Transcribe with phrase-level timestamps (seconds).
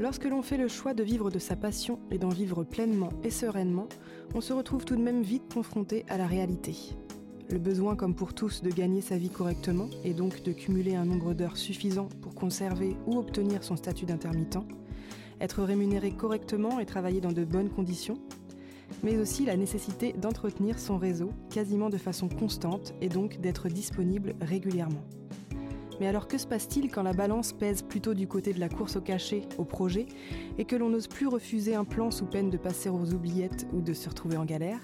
[0.00, 3.30] Lorsque l'on fait le choix de vivre de sa passion et d'en vivre pleinement et
[3.30, 3.88] sereinement,
[4.34, 6.74] on se retrouve tout de même vite confronté à la réalité.
[7.48, 11.04] Le besoin, comme pour tous, de gagner sa vie correctement et donc de cumuler un
[11.04, 14.58] nombre d'heures suffisant pour conserver ou obtenir son statut d'intermittent,
[15.40, 18.18] être rémunéré correctement et travailler dans de bonnes conditions,
[19.04, 24.34] mais aussi la nécessité d'entretenir son réseau quasiment de façon constante et donc d'être disponible
[24.40, 25.04] régulièrement.
[26.00, 28.96] Mais alors que se passe-t-il quand la balance pèse plutôt du côté de la course
[28.96, 30.06] au cachet, au projet,
[30.58, 33.80] et que l'on n'ose plus refuser un plan sous peine de passer aux oubliettes ou
[33.80, 34.80] de se retrouver en galère?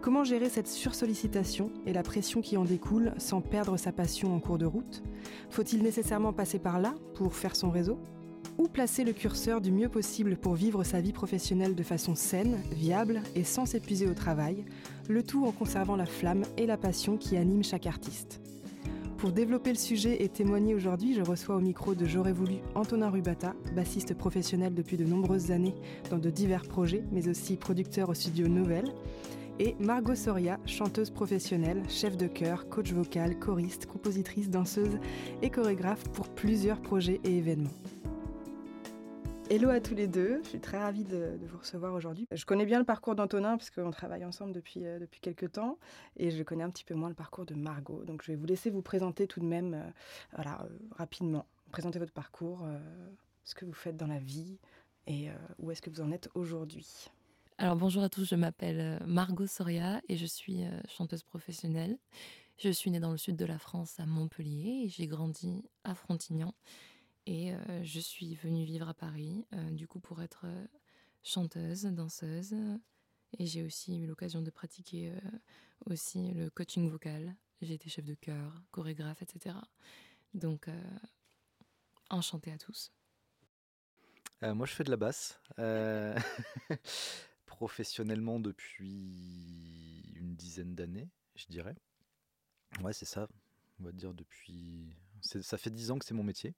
[0.00, 4.38] Comment gérer cette sursollicitation et la pression qui en découle sans perdre sa passion en
[4.38, 5.02] cours de route?
[5.50, 7.98] Faut-il nécessairement passer par là pour faire son réseau?
[8.58, 12.58] Où placer le curseur du mieux possible pour vivre sa vie professionnelle de façon saine,
[12.72, 14.64] viable et sans s'épuiser au travail,
[15.08, 18.40] le tout en conservant la flamme et la passion qui animent chaque artiste?
[19.18, 23.10] Pour développer le sujet et témoigner aujourd'hui, je reçois au micro de J'aurais voulu Antonin
[23.10, 25.74] Rubata, bassiste professionnel depuis de nombreuses années
[26.08, 28.86] dans de divers projets, mais aussi producteur au studio Nouvelle,
[29.58, 34.98] et Margot Soria, chanteuse professionnelle, chef de chœur, coach vocal, choriste, compositrice, danseuse
[35.42, 37.74] et chorégraphe pour plusieurs projets et événements.
[39.50, 42.26] Hello à tous les deux, je suis très ravie de, vous recevoir aujourd'hui.
[42.32, 45.78] Je connais bien le parcours d'Antonin parce qu'on travaille ensemble depuis, euh, depuis quelques temps
[46.18, 48.04] et je connais un petit peu moins le parcours de Margot.
[48.04, 49.90] Donc je vais vous laisser vous présenter tout de même euh,
[50.34, 52.66] voilà, euh, rapidement, présenter votre parcours,
[53.44, 54.58] ce que vous faites dans la vie
[55.06, 57.08] et où est-ce que vous en êtes aujourd'hui.
[57.56, 61.96] Alors bonjour à tous, je m'appelle Margot Soria et je suis chanteuse professionnelle.
[62.58, 65.94] Je suis née dans le sud de la France à Montpellier et j'ai grandi à
[65.94, 66.52] Frontignan.
[67.28, 70.66] Et euh, je suis venue vivre à Paris, euh, du coup, pour être euh,
[71.22, 72.54] chanteuse, danseuse.
[73.38, 75.12] Et j'ai aussi eu l'occasion de pratiquer
[75.84, 77.36] aussi le coaching vocal.
[77.60, 79.54] J'ai été chef de chœur, chorégraphe, etc.
[80.32, 80.70] Donc,
[82.08, 82.90] enchantée à tous.
[84.40, 85.38] moi, je fais de la basse.
[87.44, 91.76] professionnellement depuis une dizaine d'années, je dirais.
[92.80, 93.28] Ouais, c'est ça.
[93.78, 94.96] On va dire depuis.
[95.20, 96.54] Ça fait dix ans que c'est mon métier.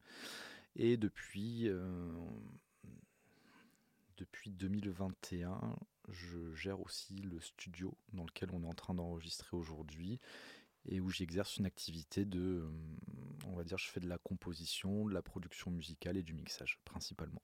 [0.77, 2.13] Et depuis, euh,
[4.17, 5.77] depuis 2021,
[6.09, 10.21] je gère aussi le studio dans lequel on est en train d'enregistrer aujourd'hui
[10.89, 12.71] et où j'exerce une activité de, euh,
[13.47, 16.79] on va dire, je fais de la composition, de la production musicale et du mixage
[16.85, 17.43] principalement.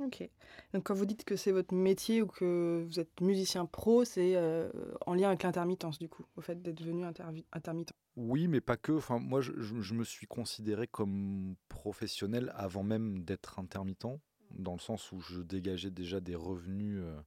[0.00, 0.28] Ok.
[0.72, 4.34] Donc quand vous dites que c'est votre métier ou que vous êtes musicien pro, c'est
[4.36, 4.70] euh,
[5.06, 7.04] en lien avec l'intermittence du coup, au fait d'être devenu
[7.52, 7.94] intermittent.
[8.16, 8.92] Oui, mais pas que.
[8.92, 15.12] Enfin, moi, je, me suis considéré comme professionnel avant même d'être intermittent, dans le sens
[15.12, 17.20] où je dégageais déjà des revenus euh,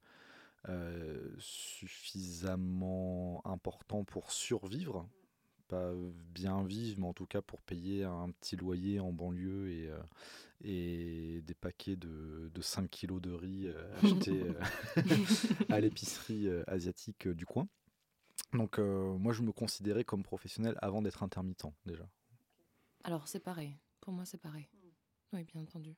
[0.69, 5.07] euh, suffisamment importants pour survivre
[5.67, 5.93] pas
[6.31, 9.97] bien vivre, mais en tout cas pour payer un petit loyer en banlieue et, euh,
[10.63, 13.69] et des paquets de, de 5 kilos de riz
[14.03, 14.43] achetés
[15.69, 17.67] à l'épicerie asiatique du coin.
[18.53, 22.07] Donc moi je me considérais comme professionnel avant d'être intermittent déjà.
[23.03, 24.67] Alors c'est pareil, pour moi c'est pareil.
[25.33, 25.95] Oui, bien entendu.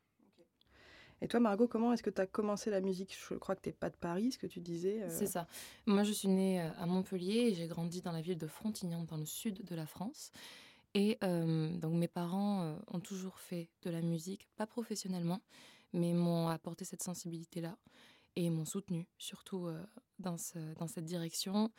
[1.21, 3.17] Et toi, Margot, comment est-ce que tu as commencé la musique?
[3.17, 5.01] Je crois que tu n'es pas de Paris, ce que tu disais.
[5.01, 5.09] Euh.
[5.09, 5.47] C'est ça.
[5.87, 9.03] Moi, je suis née euh, à Montpellier et j'ai grandi dans la ville de Frontignan,
[9.03, 10.31] dans le sud de la France.
[10.93, 15.41] Et euh, donc mes parents ont toujours fait de la musique, pas professionnellement,
[15.93, 17.77] mais m'ont apporté cette sensibilité-là
[18.35, 19.67] et m'ont soutenu, surtout
[20.17, 21.71] dans, ce, dans cette direction,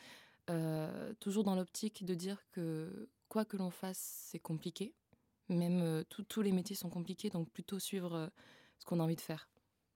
[1.21, 4.95] toujours dans l'optique de dire que quoi que l'on fasse, c'est compliqué.
[5.49, 8.31] Même tous les métiers sont compliqués, donc plutôt suivre
[8.79, 9.49] ce qu'on a envie de faire.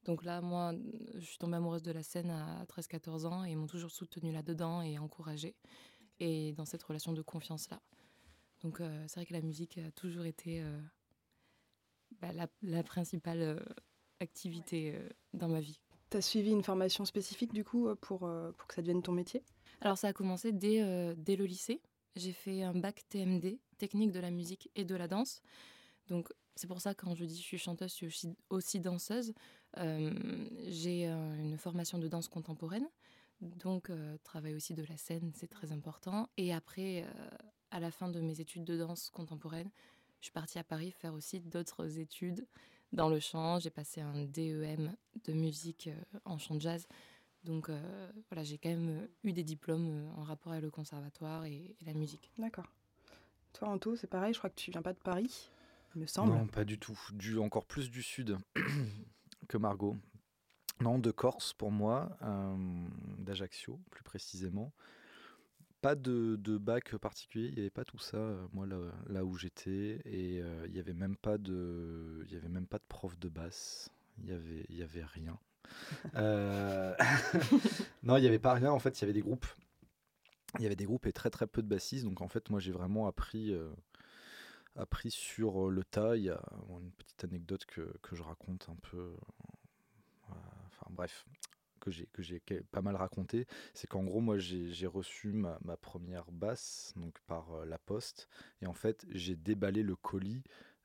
[0.04, 0.72] Donc là, moi,
[1.14, 4.32] je suis tombée amoureuse de la scène à 13-14 ans et ils m'ont toujours soutenue
[4.32, 5.54] là-dedans et encouragée.
[6.18, 7.80] Et dans cette relation de confiance-là.
[8.62, 10.80] Donc euh, c'est vrai que la musique a toujours été euh,
[12.20, 12.28] bah,
[12.62, 13.60] la, principale euh,
[14.20, 14.98] activité
[15.32, 15.80] dans ma vie.
[16.10, 19.42] Tu as suivi une formation spécifique du coup pour, pour que ça devienne ton métier?
[19.82, 21.82] Alors ça a commencé dès, dès le lycée.
[22.16, 25.42] J'ai fait un bac TMD, technique de la musique et de la danse.
[26.08, 29.32] Donc c'est pour ça quand je dis je suis chanteuse, je suis aussi, danseuse.
[29.78, 30.12] Euh,
[30.66, 32.86] j'ai euh, une formation de danse contemporaine,
[33.40, 36.28] donc euh, travail aussi de la scène, c'est très important.
[36.36, 37.06] Et après,
[37.70, 39.70] à la fin de mes études de danse contemporaine,
[40.20, 42.46] je suis partie à Paris faire aussi d'autres études
[42.92, 43.58] dans le chant.
[43.58, 45.88] J'ai passé un DEM de musique
[46.24, 46.86] en chant jazz.
[47.44, 47.70] Donc
[48.30, 51.94] voilà, j'ai quand même eu des diplômes en rapport avec le conservatoire et, et la
[51.94, 52.30] musique.
[52.38, 52.66] D'accord.
[53.52, 55.50] Toi, Anto, c'est pareil, je crois que tu viens pas de Paris
[55.98, 56.32] me semble.
[56.32, 56.98] Non, pas du tout.
[57.12, 58.38] Du, encore plus du sud
[59.48, 59.96] que Margot.
[60.80, 62.86] Non, de Corse pour moi, euh,
[63.18, 64.72] d'Ajaccio plus précisément.
[65.80, 68.78] Pas de, de, bac particulier, il n'y avait pas tout ça, euh, moi, là,
[69.08, 70.00] là où j'étais.
[70.04, 73.18] Et euh, il n'y avait, même pas de, il y avait même pas de prof
[73.18, 73.90] de basse.
[74.18, 75.38] il y avait, il y avait rien.
[76.16, 76.94] Euh,
[78.02, 78.70] non, il n'y avait pas rien.
[78.70, 79.46] En fait, il y avait des groupes.
[80.58, 82.04] Il y avait des groupes et très très peu de bassistes.
[82.04, 83.70] Donc en fait, moi, j'ai vraiment appris, euh,
[84.76, 86.16] appris sur le tas.
[86.16, 89.14] Une petite anecdote que, que je raconte un peu.
[90.28, 91.26] Enfin bref,
[91.80, 95.76] que j'ai que j'ai pas mal raconté, c'est qu'en gros moi j'ai reçu ma, ma,
[95.76, 98.28] première basse donc par la poste
[98.62, 100.42] et en fait j'ai déballé le colis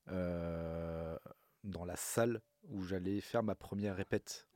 [0.09, 1.17] euh,
[1.63, 4.47] dans la salle où j'allais faire ma première répète.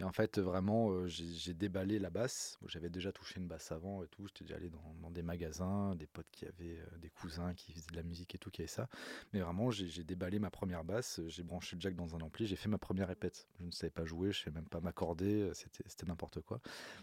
[0.00, 2.58] Et en fait, vraiment, euh, j'ai déballé la basse.
[2.66, 4.26] J'avais déjà touché une basse avant et tout.
[4.26, 7.90] J'étais déjà allé dans, des magasins, des potes qui avaient euh, des cousins qui faisaient
[7.92, 8.88] de la musique et tout, qui avaient ça.
[9.32, 11.20] Mais vraiment, j'ai déballé ma première basse.
[11.28, 12.46] J'ai branché le jack dans un ampli.
[12.46, 13.46] J'ai fait ma première répète.
[13.60, 15.52] Je ne savais pas jouer, je ne savais même pas m'accorder.
[15.54, 16.60] C'était n'importe quoi.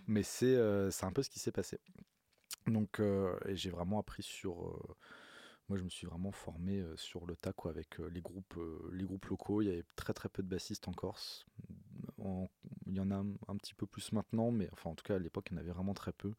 [0.07, 1.79] Mais c'est un peu ce qui s'est passé.
[2.67, 3.01] Donc,
[3.53, 4.77] j'ai vraiment appris sur
[5.69, 8.59] moi, je me suis vraiment formé sur le tas avec les, groupes,
[8.91, 9.61] les groupes locaux.
[9.61, 11.45] Il y avait très très peu de bassistes en Corse.
[12.85, 15.19] Il y en a un, petit peu plus maintenant, mais enfin en tout cas à
[15.19, 16.33] l'époque, il y en avait vraiment très peu.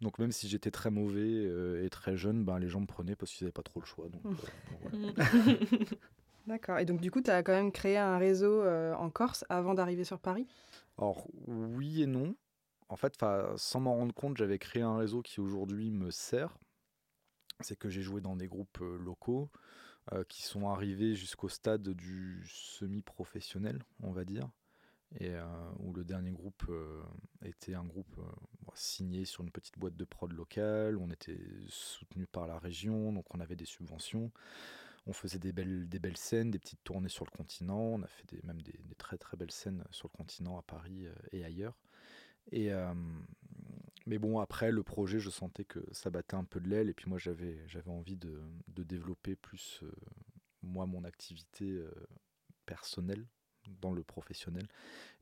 [0.00, 3.32] Donc même si j'étais très mauvais et très jeune, ben, les gens me prenaient parce
[3.32, 4.06] qu'ils n'avaient pas trop le choix.
[6.46, 6.78] D'accord.
[6.78, 10.04] Et donc du coup, tu as quand même créé un réseau en Corse avant d'arriver
[10.04, 10.46] sur Paris?
[10.98, 12.34] Alors oui et non.
[12.88, 13.24] En fait,
[13.56, 16.58] sans m'en rendre compte, j'avais créé un réseau qui aujourd'hui me sert
[17.60, 19.50] c'est que j'ai joué dans des groupes locaux
[20.28, 24.48] qui sont arrivés jusqu'au stade du semi-professionnel, on va dire,
[25.20, 25.32] et
[25.78, 26.70] où le dernier groupe
[27.44, 28.20] était un groupe
[28.74, 31.38] signé sur une petite boîte de prod locale, on était
[31.68, 34.32] soutenu par la région, donc on avait des subventions.
[35.06, 37.78] On faisait des belles, des belles scènes, des petites tournées sur le continent.
[37.78, 41.44] On a fait même des, très très belles scènes sur le continent, à Paris et
[41.44, 41.76] ailleurs.
[44.06, 46.88] Mais bon, après, le projet, je sentais que ça battait un peu de l'aile.
[46.88, 49.90] Et puis moi, j'avais, envie de, de développer plus, euh,
[50.62, 51.90] moi, mon activité euh,
[52.66, 53.26] personnelle
[53.80, 54.66] dans le professionnel.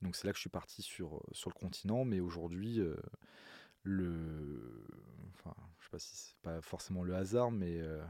[0.02, 2.04] Donc c'est là que je suis parti sur, euh, sur le continent.
[2.04, 2.80] Mais aujourd'hui,
[3.84, 4.86] le,
[5.34, 8.02] enfin, je sais pas si c'est pas forcément le hasard, mais euh,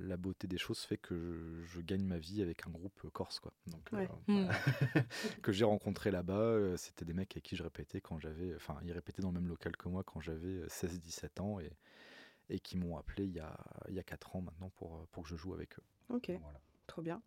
[0.00, 3.52] la, beauté des choses fait que je, gagne ma vie avec un groupe corse, quoi.
[3.66, 4.48] Donc, euh, hmm.
[5.42, 8.78] que j'ai rencontré là-bas, euh, c'était des mecs avec qui je répétais quand j'avais, enfin,
[8.84, 11.70] ils répétaient dans le même local que moi quand j'avais 16-17 ans et,
[12.48, 13.56] et qui m'ont appelé il y a,
[13.88, 15.84] il y a 4 ans maintenant pour, pour que je joue avec eux.
[16.08, 16.32] Ok,
[16.86, 17.22] trop bien.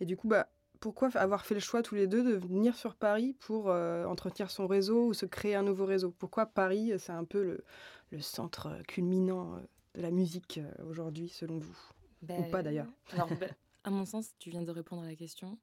[0.00, 0.48] Et du coup, bah,
[0.80, 4.50] pourquoi avoir fait le choix tous les deux de venir sur Paris pour euh, entretenir
[4.50, 6.10] son réseau ou se créer un nouveau réseau?
[6.10, 7.62] Pourquoi Paris, c'est un peu
[8.10, 9.60] le, centre culminant euh,
[9.94, 11.78] de la musique euh, aujourd'hui, selon vous?
[12.22, 13.50] Ou pas ben, d'ailleurs Alors, ben,
[13.84, 15.58] à mon sens, tu viens de répondre à la question.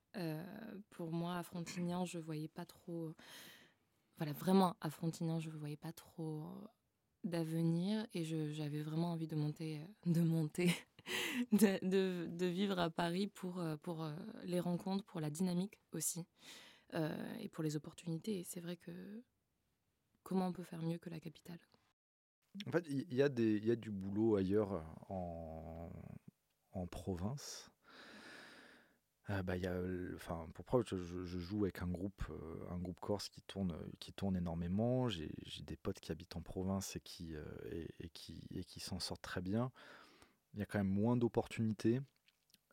[0.92, 3.14] pour moi, à Frontignan, je voyais pas trop.
[4.18, 6.46] Voilà, vraiment, à Frontignan, je ne voyais pas trop
[7.24, 10.74] d'avenir et j'avais vraiment envie de monter, de monter
[11.52, 14.16] de, vivre à Paris pour, euh, pour euh,
[14.46, 16.26] les rencontres, pour la dynamique aussi,
[16.94, 18.44] euh, et pour les opportunités.
[18.48, 18.92] C'est vrai que
[20.24, 21.60] comment on peut faire mieux que la capitale?
[22.68, 25.92] En fait, il y, a y a du boulot ailleurs en,
[26.72, 27.72] en province.
[29.28, 29.76] bah, y a,
[30.14, 32.24] enfin, pour preuve, je, joue avec un groupe,
[32.70, 35.10] un groupe corse qui tourne, qui tourne énormément.
[35.10, 35.32] J'ai
[35.64, 37.34] des potes qui habitent en province et qui,
[37.72, 39.72] et, qui, et qui s'en sortent très bien
[40.54, 42.02] il y a quand même moins d'opportunités.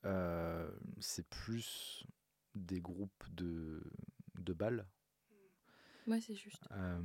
[0.04, 2.04] Euh, c'est plus
[2.54, 3.82] des groupes de,
[4.38, 4.86] de balles.
[6.06, 6.66] Ouais, c'est juste.
[6.72, 7.00] Euh,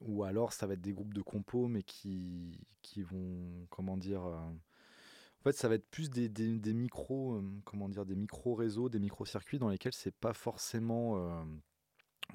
[0.00, 4.24] ou alors ça va être des groupes de compos, mais qui, qui vont, comment dire,
[4.24, 8.54] euh, en fait, ça va être plus des, des, des micros, comment dire, des micro
[8.54, 11.46] réseaux, des micro circuits dans lesquels c'est pas forcément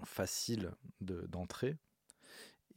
[0.06, 0.72] facile
[1.02, 1.78] d'entrer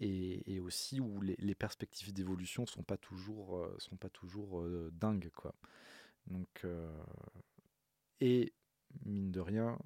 [0.01, 5.31] et, aussi où les, perspectives d'évolution sont pas toujours euh, sont pas toujours euh, dingues
[5.35, 5.55] quoi.
[6.27, 6.91] Donc euh,
[8.21, 8.53] et
[9.05, 9.79] mine de rien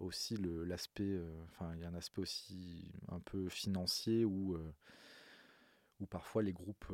[0.00, 4.58] aussi l'aspect enfin il y a un aspect aussi un peu financier où
[6.00, 6.92] où parfois les groupes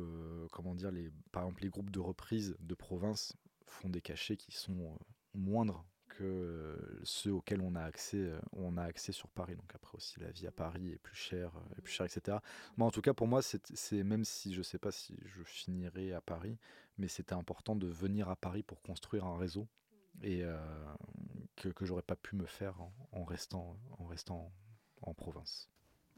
[0.51, 3.33] comment dire les par exemple les groupes de reprise de province
[3.65, 4.97] font des cachets qui sont
[5.33, 5.83] moindres
[7.03, 9.55] ceux auxquels on a accès, euh, on a accès sur Paris.
[9.55, 12.37] Donc après aussi la vie à Paris est plus chère, est plus chère, etc.
[12.77, 16.13] Moi en tout cas pour moi c'est même si je sais pas si je finirai
[16.13, 16.57] à Paris,
[16.97, 19.67] mais c'était important de venir à Paris pour construire un réseau
[20.23, 20.57] et euh,
[21.55, 22.75] que, que j'aurais pas pu me faire
[23.11, 24.51] en, restant en restant
[25.15, 25.69] province.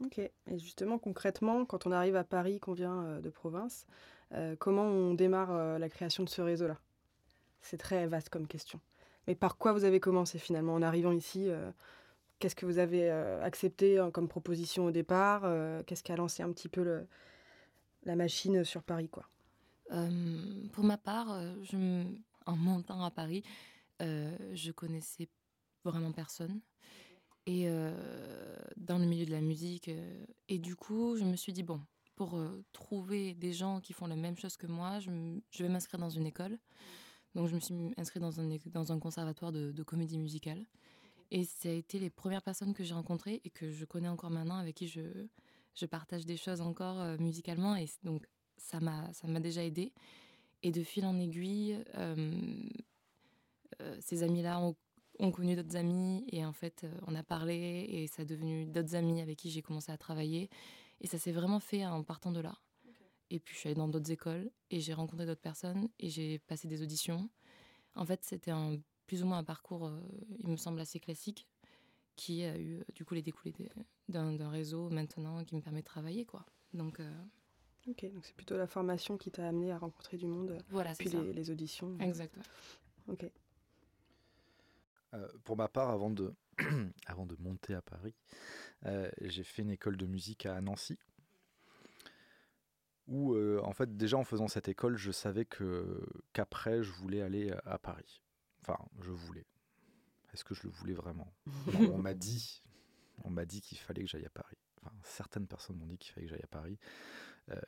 [0.02, 0.18] Ok.
[0.18, 3.86] Et justement concrètement quand on arrive à Paris, qu'on vient euh, de province,
[4.60, 6.78] comment on démarre la création de ce réseau-là?
[7.62, 8.80] C'est très vaste comme question.
[9.26, 11.70] Mais par quoi vous avez commencé finalement en arrivant ici euh,
[12.38, 16.16] Qu'est-ce que vous avez euh, accepté hein, comme proposition au départ euh, Qu'est-ce qui a
[16.16, 17.04] lancé un petit peu
[18.04, 19.28] la machine sur Paris quoi?
[20.72, 22.04] Pour ma part, je,
[22.46, 23.42] en montant à Paris,
[23.98, 25.28] je connaissais
[25.84, 26.60] vraiment personne.
[27.46, 27.68] Et
[28.76, 29.90] dans le milieu de la musique.
[30.48, 31.80] et du coup, je me suis dit, bon,
[32.14, 35.10] pour trouver des gens qui font la même chose que moi, je,
[35.60, 36.56] vais m'inscrire dans une école.
[37.34, 40.64] Donc, je me suis inscrite dans un, dans un conservatoire de, de comédie musicale.
[41.30, 44.30] Et ça a été les premières personnes que j'ai rencontrées et que je connais encore
[44.30, 45.00] maintenant, avec qui je,
[45.74, 47.76] je partage des choses encore euh, musicalement.
[47.76, 49.92] Et donc, ça m'a, ça m'a déjà aidé.
[50.62, 52.32] Et de fil en aiguille, euh,
[53.80, 54.76] euh, ces amis-là ont,
[55.20, 56.24] ont, connu d'autres amis.
[56.32, 59.62] Et en fait, on a parlé et ça a devenu d'autres amis avec qui j'ai
[59.62, 60.50] commencé à travailler.
[61.00, 62.58] Et ça s'est vraiment fait en partant de là.
[63.30, 66.38] Et puis, je suis allée dans d'autres écoles et j'ai rencontré d'autres personnes et j'ai
[66.40, 67.30] passé des auditions.
[67.94, 68.78] En fait, c'était un
[69.10, 70.00] plus ou moins un parcours, euh,
[70.38, 71.48] il me semble, assez classique,
[72.14, 73.52] qui a eu du coup les découlés
[74.08, 76.24] d'un réseau maintenant qui me permet de travailler.
[76.24, 76.46] Quoi.
[76.74, 77.12] Donc, euh,
[77.88, 81.08] Ok, donc c'est plutôt la formation qui t'a amené à rencontrer du monde, voilà, puis
[81.08, 81.98] les, les, auditions.
[81.98, 82.36] Exact.
[83.08, 83.24] Ok.
[85.14, 86.32] Euh, pour ma part, avant de,
[87.06, 88.14] avant de monter à Paris,
[89.22, 90.98] j'ai fait une école de musique à Nancy.
[93.10, 95.44] Où, en fait, déjà en faisant cette école, je savais
[96.32, 98.22] qu'après, je voulais aller à Paris.
[98.62, 99.46] Enfin, je voulais.
[100.32, 101.34] Est-ce que je le voulais vraiment?
[101.90, 102.62] On m'a dit,
[103.24, 104.58] on m'a dit qu'il fallait que j'aille à Paris.
[105.02, 106.78] Certaines personnes m'ont dit qu'il fallait que j'aille à Paris.
[107.50, 107.60] Euh,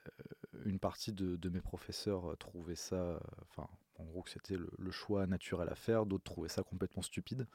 [0.64, 3.18] une partie de, mes professeurs euh, trouvaient ça, euh,
[3.49, 6.06] enfin, en gros que c'était le, choix naturel à faire.
[6.06, 7.46] D'autres trouvaient ça complètement stupide.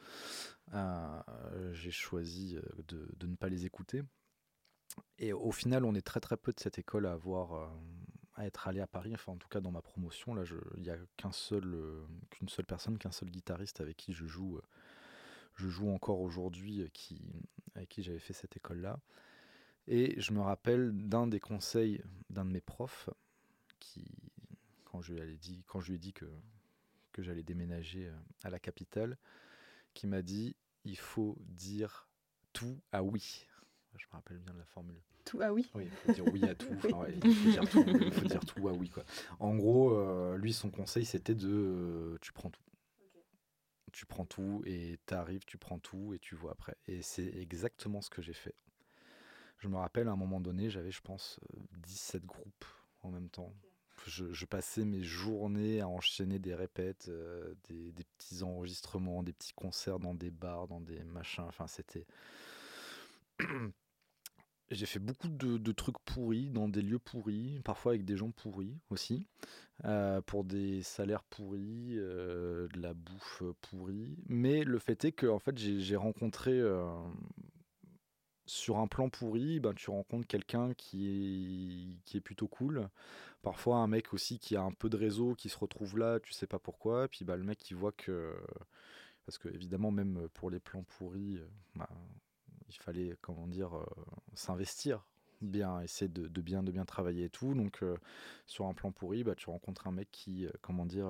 [1.71, 4.03] J'ai choisi de, ne pas les écouter.
[5.19, 7.71] Et au final, on est très très peu de cette école à avoir
[8.37, 10.43] à être allé à Paris, enfin en tout cas dans ma promotion, là
[10.75, 14.27] il n'y a qu'un seul, euh, qu'une seule personne, qu'un seul guitariste avec qui je
[14.27, 14.61] joue, euh,
[15.55, 16.87] je joue encore aujourd'hui, euh,
[17.75, 18.99] avec qui j'avais fait cette école-là.
[19.87, 23.09] Et je me rappelle d'un des conseils d'un de mes profs,
[23.79, 24.05] qui,
[24.85, 26.29] quand je lui ai dit, quand je lui ai dit que,
[27.13, 28.11] que j'allais déménager
[28.43, 29.17] à la capitale,
[29.95, 32.07] qui m'a dit il faut dire
[32.53, 33.47] tout à oui.
[33.97, 35.01] Je me rappelle bien de la formule.
[35.25, 36.67] Tout à oui Oui, il faut dire oui à tout.
[36.83, 38.89] il, faut dire tout il faut dire tout à oui.
[38.89, 39.03] Quoi.
[39.39, 42.61] En gros, euh, lui, son conseil, c'était de euh, tu prends tout.
[43.91, 46.77] Tu prends tout et tu arrives, tu prends tout et tu vois après.
[46.87, 48.55] Et c'est exactement ce que j'ai fait.
[49.57, 51.39] Je me rappelle à un moment donné, j'avais, je pense,
[51.87, 52.65] 17 euh, groupes
[53.01, 53.53] en même temps.
[54.05, 57.11] Je, passais mes journées à enchaîner des répètes,
[57.67, 61.43] des, des, petits enregistrements, des petits concerts dans des bars, dans des machins.
[61.43, 62.05] Enfin, c'était
[64.69, 68.77] j'ai fait beaucoup de, trucs pourris dans des lieux pourris, parfois avec des gens pourris
[68.89, 69.25] aussi,
[69.85, 74.17] euh, pour des salaires pourris, euh, de la bouffe pourrie.
[74.27, 76.85] Mais le fait est que en fait, j'ai rencontré euh,
[78.45, 82.89] sur un plan pourri, ben, tu rencontres quelqu'un qui est, plutôt cool.
[83.41, 86.33] Parfois un mec aussi qui a un peu de réseau, qui se retrouve là, tu
[86.33, 87.07] sais pas pourquoi.
[87.07, 88.35] Puis bah, le mec qui voit que...
[89.25, 91.39] Parce que évidemment, même pour les plans pourris,
[91.75, 91.89] bah,
[92.69, 93.85] il fallait, comment dire, euh,
[94.33, 95.05] s'investir
[95.41, 97.53] bien, essayer de, bien, de bien travailler et tout.
[97.53, 97.97] Donc, euh,
[98.47, 101.07] sur un plan pourri, bah, tu rencontres un mec qui, euh, comment dire,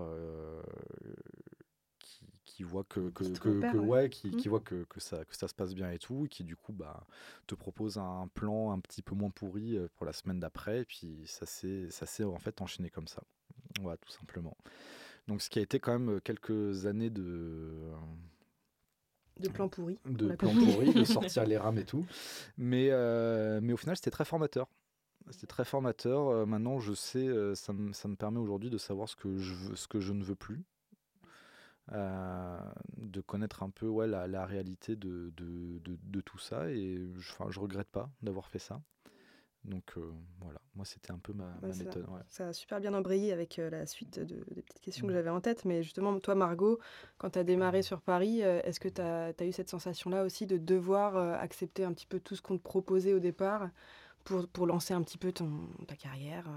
[2.45, 4.09] qui, voit que, que, ouais.
[4.09, 4.49] qui, mmh.
[4.49, 6.73] voit que, que, ça, que ça se passe bien et tout, et qui du coup
[6.73, 7.05] bah,
[7.45, 11.21] te propose un plan un petit peu moins pourri pour la semaine d'après, et puis
[11.25, 13.21] ça s'est en fait enchaîné comme ça.
[13.79, 14.57] Voilà, tout simplement.
[15.27, 17.93] Donc ce qui a été quand même quelques années de,
[19.39, 19.99] de plans pourris.
[20.05, 22.05] De plans pourris, de sortir les rames et tout.
[22.57, 24.67] Mais, euh, mais au final, c'était très formateur.
[25.29, 26.29] C'était très formateur.
[26.29, 29.37] Euh, maintenant, je sais, euh, ça, me, ça me permet aujourd'hui de savoir ce que
[29.37, 30.63] je veux, ce que je ne veux plus.
[31.91, 36.69] de connaître un peu ouais, la, la réalité de, de, de, de, tout ça.
[36.69, 38.81] Et je, ne je regrette pas d'avoir fait ça.
[39.67, 42.07] Donc euh, voilà, moi c'était un peu ma, méthode.
[42.29, 45.15] Ça a super bien embrayé avec euh, la suite de, des petites questions que mmh.
[45.15, 45.65] j'avais en tête.
[45.65, 46.79] Mais justement, toi Margot,
[47.17, 50.45] quand tu as démarré sur Paris, euh, est-ce que tu as, eu cette sensation-là aussi
[50.45, 53.69] de devoir accepter un petit peu tout ce qu'on te proposait au départ
[54.23, 56.49] pour, pour lancer un petit peu ton, ta carrière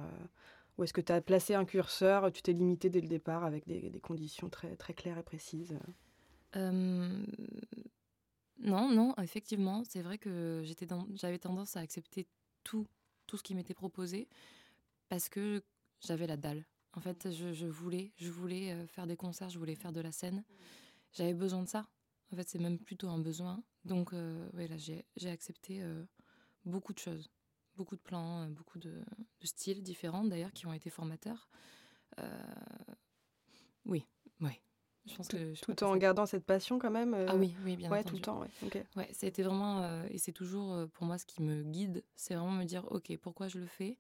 [0.79, 3.67] Ou est-ce que tu as placé un curseur, tu t'es limité dès le départ avec
[3.67, 5.77] des, des, conditions très, très claires et précises?
[8.63, 10.63] Non, non, effectivement, c'est vrai que
[11.15, 12.27] j'avais tendance à accepter
[12.63, 12.87] tout
[13.31, 14.29] tout ce qui m'était proposé
[15.09, 15.63] parce que
[16.01, 16.65] j'avais la dalle.
[16.95, 20.11] En fait, je, voulais, je voulais euh, faire des concerts, je voulais faire de la
[20.11, 20.43] scène.
[21.13, 21.87] J'avais besoin de ça.
[22.33, 23.63] En fait, c'est même plutôt un besoin.
[23.85, 24.49] Donc, euh,
[25.17, 26.05] j'ai accepté euh,
[26.65, 27.31] beaucoup de choses,
[27.77, 29.01] beaucoup de plans, beaucoup de,
[29.45, 31.49] styles différents d'ailleurs qui ont été formateurs.
[33.85, 34.05] oui,
[34.41, 34.61] oui.
[35.11, 37.15] Je pense tout, que tout en gardant cette passion quand même.
[37.29, 38.49] Ah oui, oui, bien ouais, tout le temps, ouais.
[38.65, 38.85] Okay.
[38.97, 42.65] Ouais, c'était vraiment et c'est toujours pour moi ce qui me guide, c'est vraiment me
[42.65, 43.97] dire ok, pourquoi je le fais?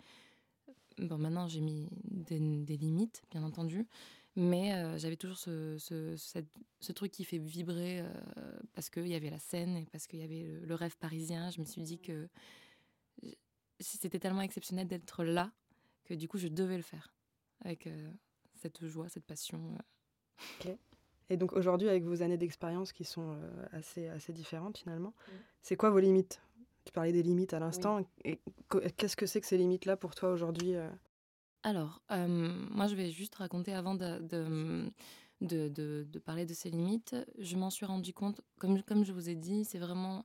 [0.98, 3.86] Bon, maintenant j'ai mis des, limites, bien entendu,
[4.36, 8.04] Mais j'avais toujours ce, ce, truc qui fait vibrer
[8.74, 11.50] parce qu'il y avait la scène et parce qu'il y avait le, rêve parisien.
[11.50, 12.28] Je me suis dit que
[13.78, 15.50] c'était tellement exceptionnel d'être là
[16.04, 17.14] que du coup, je devais le faire
[17.64, 17.88] avec
[18.56, 19.76] cette joie, cette passion.
[21.30, 23.36] Et donc aujourd'hui, avec vos années d'expérience qui sont
[23.72, 25.14] assez, assez différentes finalement,
[25.62, 26.42] c'est quoi vos limites?
[26.84, 28.04] Tu parlais des limites à l'instant.
[28.96, 30.74] Qu'est-ce que c'est que ces limites-là pour toi aujourd'hui
[31.62, 34.18] alors, moi, je vais juste raconter avant de,
[35.42, 37.14] de, de, parler de ces limites.
[37.38, 40.24] Je m'en suis rendu compte, comme, comme je vous ai dit, c'est vraiment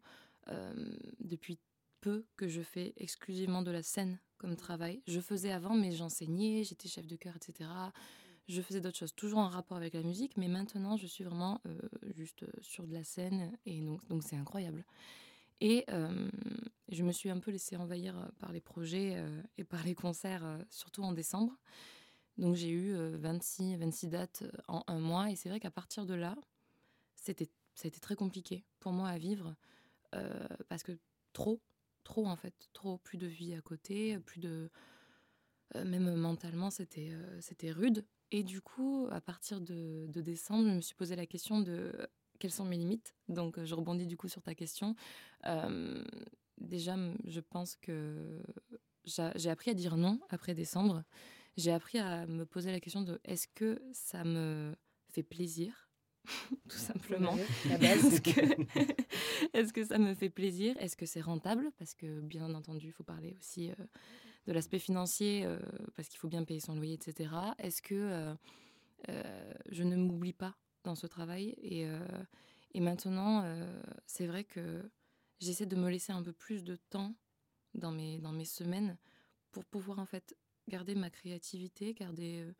[1.20, 1.60] depuis
[2.06, 5.02] peu que je fais exclusivement de la scène comme travail.
[5.08, 7.70] Je faisais avant, mais j'enseignais, j'étais chef de chœur, etc.
[8.48, 11.62] Je faisais d'autres choses, toujours en rapport avec la musique, mais maintenant, je suis vraiment
[12.16, 14.86] juste sur de la scène, et donc donc c'est incroyable.
[15.62, 15.86] Et
[16.90, 19.24] je me suis un peu laissée envahir par les projets
[19.58, 21.58] et par les concerts, surtout en décembre.
[22.38, 25.32] Donc j'ai eu 26, 26 dates en un mois.
[25.32, 26.36] Et c'est vrai qu'à partir de là,
[27.16, 29.56] c'était, ça a été très compliqué pour moi à vivre.
[30.70, 30.98] parce que
[31.34, 31.62] trop,
[32.04, 34.70] trop en fait, trop, plus de vie à côté, plus de...
[35.74, 38.06] même mentalement, c'était, c'était rude.
[38.32, 41.91] Et du coup, à partir de, de décembre, je me suis posé la question de
[42.39, 44.96] quelles sont mes limites Donc, je rebondis du coup sur ta question.
[46.58, 48.41] déjà, je pense que
[49.05, 51.03] j'ai appris à dire non après décembre.
[51.58, 54.75] J'ai appris à me poser la question de est-ce que ça me
[55.10, 55.89] fait plaisir?
[56.70, 57.38] Tout simplement.
[57.70, 58.39] Est-ce que,
[59.53, 60.75] est que, ça me fait plaisir?
[60.79, 61.72] Est-ce que c'est rentable?
[61.77, 63.72] Parce que bien entendu, il faut parler aussi
[64.46, 65.48] de l'aspect financier,
[65.96, 67.30] parce qu'il faut bien payer son loyer, etc.
[67.58, 68.36] Est-ce que
[69.70, 71.56] je ne m'oublie pas dans ce travail?
[71.62, 72.00] Et, euh,
[72.74, 74.90] et maintenant, euh, c'est vrai que
[75.40, 77.16] j'essaie de me laisser un peu plus de temps
[77.74, 78.98] dans mes, dans mes semaines
[79.52, 80.38] pour pouvoir en fait
[80.70, 82.54] garder ma créativité, garder euh,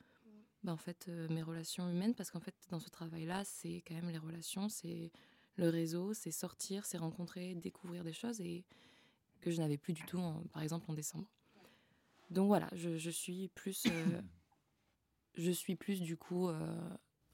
[0.64, 4.10] bah, en fait mes relations humaines parce qu'en fait dans ce travail-là, c'est quand même
[4.10, 5.12] les relations, c'est
[5.56, 8.66] le réseau, c'est sortir, c'est rencontrer, découvrir des choses et
[9.40, 10.20] que je n'avais plus du tout
[10.52, 11.30] par exemple en décembre.
[12.30, 13.86] Donc voilà, je, je suis plus
[15.36, 16.50] je suis plus du coup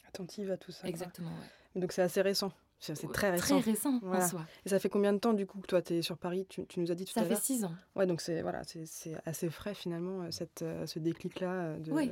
[0.07, 0.87] attentive à tout ça.
[0.87, 1.31] Exactement.
[1.75, 2.51] Donc c'est assez récent.
[2.81, 3.59] C'est très récent.
[3.61, 4.45] Très récent en soi.
[4.65, 6.47] Et ça fait combien de temps du coup que toi tu es sur Paris?
[6.49, 7.73] Tu, tu, nous as dit tout ça à l'heure Ça fait six ans.
[7.95, 11.91] Ouais, donc c'est voilà, c'est assez frais finalement euh, cette, euh, ce déclic-là euh, de,
[11.91, 12.11] oui.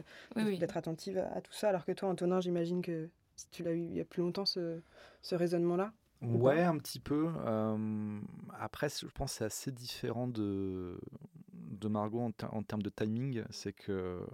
[0.59, 1.69] d'être attentive à, tout ça.
[1.69, 3.09] Alors que toi, Antonin, j'imagine que
[3.51, 4.79] tu l'as eu il y a plus longtemps ce,
[5.23, 5.91] ce raisonnement-là?
[6.21, 7.29] Ouais, un petit peu.
[8.59, 10.99] après, je pense que c'est assez différent de,
[11.69, 13.43] de Margot en, en termes de timing.
[13.49, 14.25] C'est que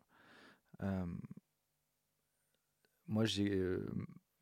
[3.08, 3.86] moi, j'ai euh,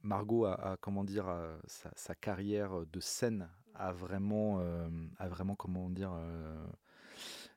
[0.02, 1.28] Margot a, comment dire
[1.66, 6.68] sa, carrière de scène a vraiment euh, a vraiment comment dire euh,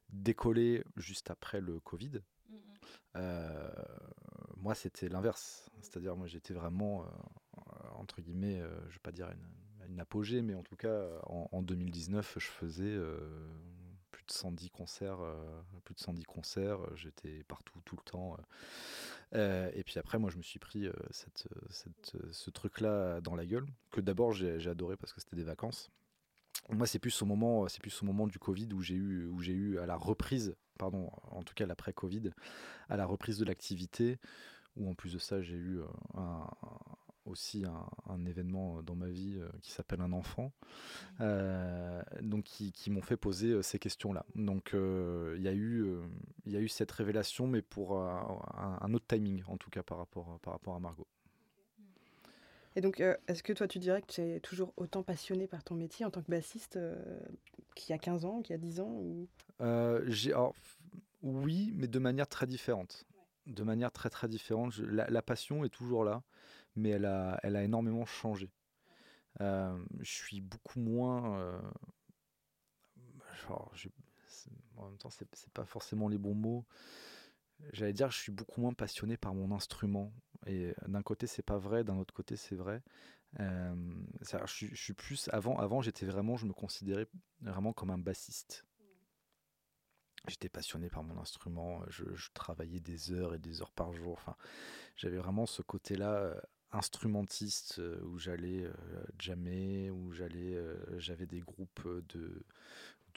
[0.08, 2.20] décollé juste après le Covid.
[4.56, 7.06] Moi, c'était l'inverse, c'est-à-dire moi j'étais vraiment
[7.94, 9.30] entre guillemets, je vais pas dire
[9.88, 12.98] une, apogée, mais en tout cas en, en 2019, je faisais
[14.26, 15.18] de 110 concerts,
[15.84, 18.36] plus de 110 concerts, j'étais partout tout le temps.
[19.34, 23.34] Euh, et puis après, moi, je me suis pris euh, cette, cette, ce truc-là dans
[23.34, 25.90] la gueule, que d'abord j'ai adoré parce que c'était des vacances.
[26.70, 29.40] Moi, c'est plus au moment, c'est plus au moment du Covid où j'ai eu, où
[29.40, 32.30] j'ai eu à la reprise, pardon, en tout cas l'après Covid,
[32.88, 34.18] à la reprise de l'activité,
[34.76, 36.48] où en plus de ça, j'ai eu euh, un,
[37.26, 37.64] aussi
[38.08, 40.52] un, événement dans ma vie euh, qui s'appelle un enfant,
[41.20, 44.24] euh, donc qui, qui m'ont fait poser euh, ces questions-là.
[44.34, 45.86] Donc il y, a eu,
[46.44, 49.98] il y a eu cette révélation, mais pour un, autre timing, en tout cas par
[49.98, 51.06] rapport, par rapport à Margot.
[52.74, 55.74] Et donc, est-ce que toi, tu dirais que tu es toujours autant passionné par ton
[55.74, 56.78] métier en tant que bassiste
[57.74, 59.28] qu'il y a 15 ans, qu'il y a 10 ans ou...
[60.06, 60.34] j'ai,
[61.22, 63.06] Oui, mais de manière très différente.
[63.46, 64.76] De manière très très différente.
[64.78, 66.22] la, passion est toujours là
[66.76, 68.50] mais elle a, elle a énormément changé.
[69.40, 71.38] Euh, je suis beaucoup moins.
[71.40, 71.60] Euh,
[73.48, 73.72] genre,
[74.76, 76.64] en même temps, c'est, c'est pas forcément les bons mots.
[77.72, 80.12] J'allais dire, je suis beaucoup moins passionné par mon instrument.
[80.46, 82.82] Et d'un côté, c'est pas vrai, d'un autre côté, c'est vrai.
[83.40, 83.74] Euh,
[84.46, 85.28] je, suis plus.
[85.32, 86.36] Avant, avant j'étais vraiment.
[86.36, 87.06] Je me considérais
[87.40, 88.64] vraiment comme un bassiste.
[90.28, 94.14] J'étais passionné par mon instrument, je, je, travaillais des heures et des heures par jour.
[94.14, 94.34] Enfin,
[94.96, 96.34] j'avais vraiment ce côté-là
[96.72, 98.72] instrumentiste euh, où j'allais euh,
[99.18, 102.42] jammer, où j'allais, euh, j'avais des groupes de,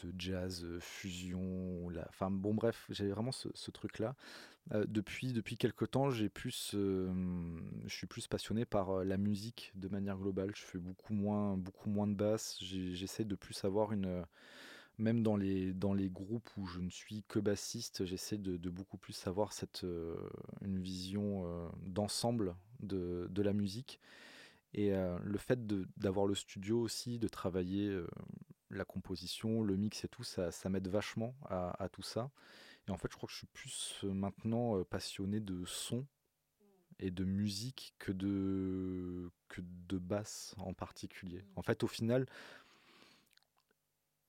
[0.03, 1.89] de jazz fusion.
[1.89, 2.05] La...
[2.09, 4.15] Enfin bon bref, j'avais vraiment ce, truc-là.
[4.87, 10.17] depuis depuis quelque temps, j'ai plus, je suis plus passionné par la musique de manière
[10.17, 10.51] globale.
[10.55, 12.57] Je fais beaucoup moins beaucoup moins de basse.
[12.61, 14.25] J'essaie de plus avoir une
[14.99, 18.97] même dans les, dans les groupes où je ne suis que bassiste, j'essaie de, beaucoup
[18.97, 19.85] plus avoir cette,
[20.61, 23.99] une vision d'ensemble de, de, la musique.
[24.73, 25.65] Et le fait
[25.97, 27.97] d'avoir le studio aussi, de travailler
[28.69, 32.29] la composition, le mix et tout, ça, ça m'aide vachement à, à, tout ça.
[32.87, 36.05] Et en fait, je crois que je suis plus maintenant passionné de son
[36.99, 41.43] et de musique que de, que de basse en particulier.
[41.55, 42.25] En fait, au final,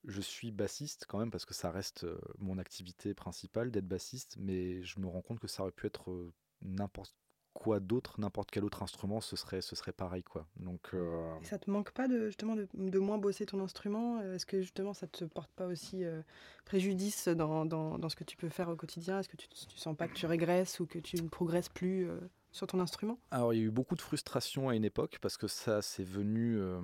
[0.04, 2.06] je suis bassiste quand même parce que ça reste
[2.38, 6.32] mon activité principale d'être bassiste, mais je me rends compte que ça aurait pu être
[6.62, 7.14] n'importe
[7.52, 10.46] quoi d'autre, n'importe quel autre instrument, ce serait, ce serait pareil quoi.
[10.56, 10.94] Donc,
[11.42, 14.60] Et ça te manque pas de justement de, de moins bosser ton instrument Est-ce que
[14.60, 16.04] justement ça te porte pas aussi
[16.64, 19.18] préjudice dans, dans, dans, ce que tu peux faire au quotidien?
[19.20, 22.08] Est-ce que tu, tu sens pas que tu régresses ou que tu ne progresses plus
[22.52, 23.18] sur ton instrument?
[23.30, 26.04] Alors, il y a eu beaucoup de frustration à une époque parce que ça, c'est
[26.04, 26.80] venu, euh,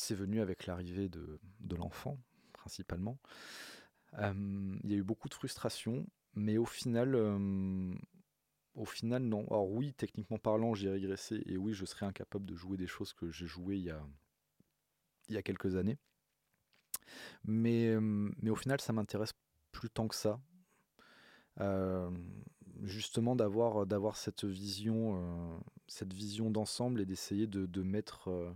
[0.00, 2.18] c'est venu avec l'arrivée de, de l'enfant,
[2.52, 3.18] principalement.
[4.14, 7.94] Euh, il y a eu beaucoup de frustration, mais au final, euh,
[8.74, 9.46] au final, non.
[9.48, 13.12] Alors oui, techniquement parlant, j'ai régressé et oui, je serais incapable de jouer des choses
[13.12, 14.02] que j'ai jouées il y a,
[15.28, 15.98] y a quelques années.
[17.44, 19.32] Mais, mais au final, ça m'intéresse
[19.72, 20.40] plus tant que ça
[22.82, 28.52] justement d'avoir d'avoir cette vision euh, cette vision d'ensemble et d'essayer de, mettre euh,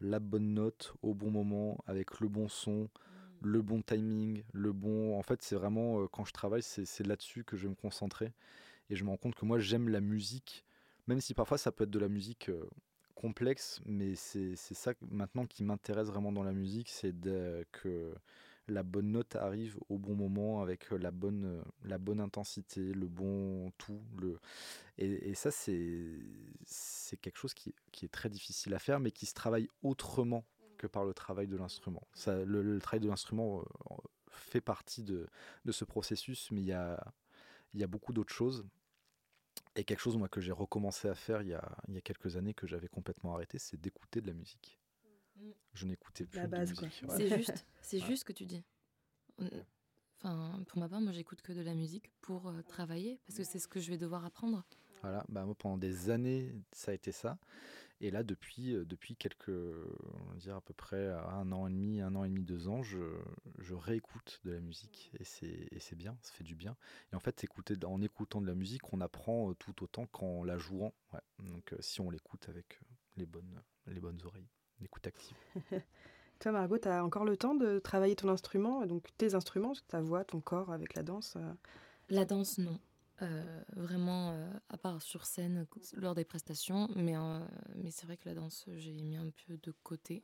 [0.00, 2.88] la bonne note au bon moment avec le bon son mmh.
[3.42, 7.44] le bon timing le bon en fait c'est vraiment euh, quand je travaille c'est là-dessus
[7.44, 8.32] que je vais me concentrer
[8.90, 10.64] et je me rends compte que moi j'aime la musique
[11.06, 12.50] même si parfois ça peut être de la musique
[13.14, 17.14] complexe mais c'est ça maintenant qui m'intéresse vraiment dans la musique c'est
[17.72, 18.14] que
[18.68, 23.70] la bonne note arrive au bon moment avec la bonne, la bonne intensité, le bon
[23.78, 24.00] tout.
[24.20, 24.38] Le...
[24.98, 29.34] Et, ça, c'est quelque chose qui, qui, est très difficile à faire, mais qui se
[29.34, 30.44] travaille autrement
[30.76, 32.06] que par le travail de l'instrument.
[32.26, 33.64] Le, le, travail de l'instrument
[34.30, 35.28] fait partie de,
[35.64, 37.02] de, ce processus, mais il y a,
[37.74, 38.64] y a beaucoup d'autres choses.
[39.76, 42.00] Et quelque chose moi, que j'ai recommencé à faire il y, a, il y a
[42.00, 44.77] quelques années que j'avais complètement arrêté, c'est d'écouter de la musique.
[45.72, 46.38] Je n'écoutais plus.
[46.38, 46.88] La base, quoi.
[47.16, 48.62] C'est juste, c'est juste ce que tu dis.
[50.20, 53.44] Enfin, pour ma part, moi, j'écoute que de la musique pour euh, travailler, parce que
[53.44, 54.64] c'est ce que je vais devoir apprendre.
[55.02, 57.38] Voilà, bah, moi, pendant des années, ça a été ça.
[58.00, 61.70] Et là, depuis, euh, depuis quelques, on va dire à peu près un an et
[61.70, 62.98] demi, un an et demi, deux ans, je,
[63.58, 65.12] je réécoute de la musique.
[65.20, 66.76] Et c'est bien, ça fait du bien.
[67.12, 70.42] Et en fait, écouter, en écoutant de la musique, on apprend euh, tout autant qu'en
[70.42, 70.94] la jouant.
[71.12, 71.20] Ouais.
[71.38, 72.80] Donc, si on l'écoute avec
[73.16, 74.48] les bonnes, les bonnes oreilles
[74.80, 75.36] l'écoute active.
[76.38, 80.00] Toi, Margot, tu as encore le temps de travailler ton instrument, donc tes instruments, ta
[80.00, 81.52] voix, ton corps avec la danse euh
[82.10, 82.78] La danse, non.
[83.22, 87.14] Euh, vraiment, euh, à part sur scène lors des prestations, mais,
[87.74, 90.22] mais c'est vrai que la danse, j'ai mis un peu de côté,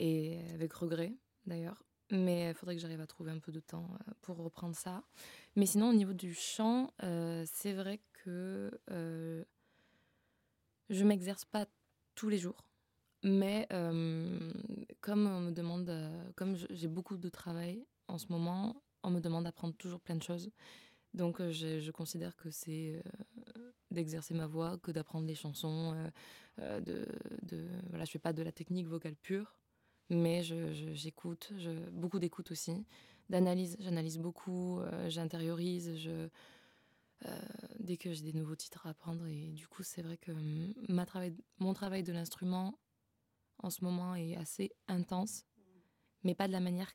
[0.00, 1.14] et avec regret
[1.46, 1.84] d'ailleurs.
[2.10, 3.90] Mais il faudrait que j'arrive à trouver un peu de temps
[4.22, 5.04] pour reprendre ça.
[5.54, 6.90] Mais sinon, au niveau du chant,
[7.44, 8.70] c'est vrai que
[10.88, 11.66] je m'exerce pas
[12.14, 12.67] tous les jours.
[13.22, 13.66] Mais
[15.00, 15.92] comme on me demande,
[16.36, 20.22] comme j'ai beaucoup de travail en ce moment, on me demande d'apprendre toujours plein de
[20.22, 20.50] choses.
[21.14, 23.02] Donc je, considère que c'est
[23.90, 25.94] d'exercer ma voix que d'apprendre des chansons.
[26.58, 27.06] de,
[27.42, 29.58] de, voilà, je fais pas de la technique vocale pure,
[30.10, 31.52] mais j'écoute,
[31.92, 32.86] beaucoup d'écoute aussi,
[33.30, 33.76] d'analyse.
[33.80, 35.90] J'analyse beaucoup, j'intériorise.
[37.80, 40.30] Dès que j'ai des nouveaux titres à apprendre et du coup c'est vrai que
[41.04, 42.78] travail, mon travail de l'instrument
[43.58, 45.44] en ce moment est assez intense,
[46.24, 46.92] mais pas de la manière,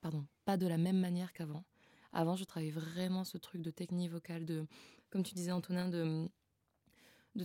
[0.00, 1.64] pardon, pas de la même manière qu'avant.
[2.12, 4.66] Avant, je travaillais vraiment ce truc de technique vocale, de,
[5.10, 6.28] comme tu disais Antonin, de
[7.34, 7.44] de,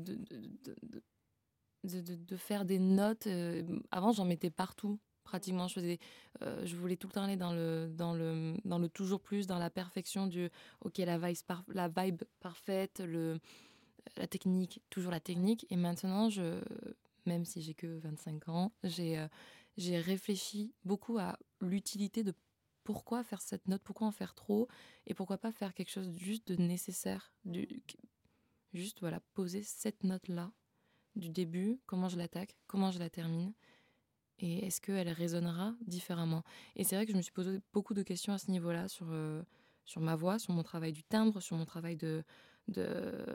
[1.83, 3.27] de, de, faire des notes.
[3.27, 5.67] Euh, avant, j'en mettais partout, pratiquement.
[5.67, 5.99] Je faisais,
[6.41, 9.47] euh, je voulais tout le temps aller dans le, dans le, dans le toujours plus,
[9.47, 10.49] dans la perfection du,
[10.81, 13.39] ok, la vibe, la vibe parfaite, le,
[14.17, 15.65] la technique, toujours la technique.
[15.69, 16.61] Et maintenant, je,
[17.25, 19.27] même si j'ai que 25 ans, euh,
[19.77, 22.33] j'ai réfléchi beaucoup à l'utilité de
[22.83, 24.67] pourquoi faire cette note, pourquoi en faire trop,
[25.05, 27.31] et pourquoi pas faire quelque chose juste de nécessaire,
[28.73, 30.51] juste voilà, poser cette note-là
[31.15, 33.53] du début, comment je l'attaque, comment je la termine,
[34.39, 36.43] et est-ce qu'elle résonnera différemment.
[36.75, 39.07] Et c'est vrai que je me suis posé beaucoup de questions à ce niveau-là sur,
[39.11, 39.43] euh,
[39.85, 42.23] sur ma voix, sur mon travail du timbre, sur mon travail de,
[42.67, 43.25] de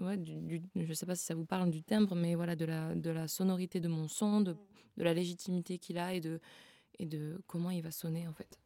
[0.00, 2.64] ouais, du, je ne sais pas si ça vous parle du timbre, mais voilà, de
[2.64, 4.56] la, de la sonorité de mon son, de,
[4.96, 6.40] de la légitimité qu'il a et de,
[6.98, 8.58] et de comment il va sonner en fait.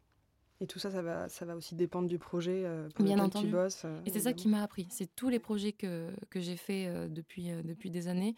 [0.61, 3.47] Et tout ça, ça va, ça va aussi dépendre du projet euh, pour Bien entendu.
[3.47, 3.85] tu bosses.
[3.85, 4.89] Euh, et c'est ça qui m'a appris.
[4.91, 8.35] C'est tous les projets que, que j'ai fait euh, depuis, depuis des années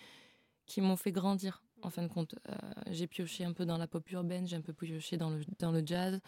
[0.67, 2.35] qui m'ont fait grandir en fin de compte.
[2.89, 5.73] j'ai pioché un peu dans la pop urbaine, j'ai un peu pioché dans le, dans
[5.73, 6.21] le jazz,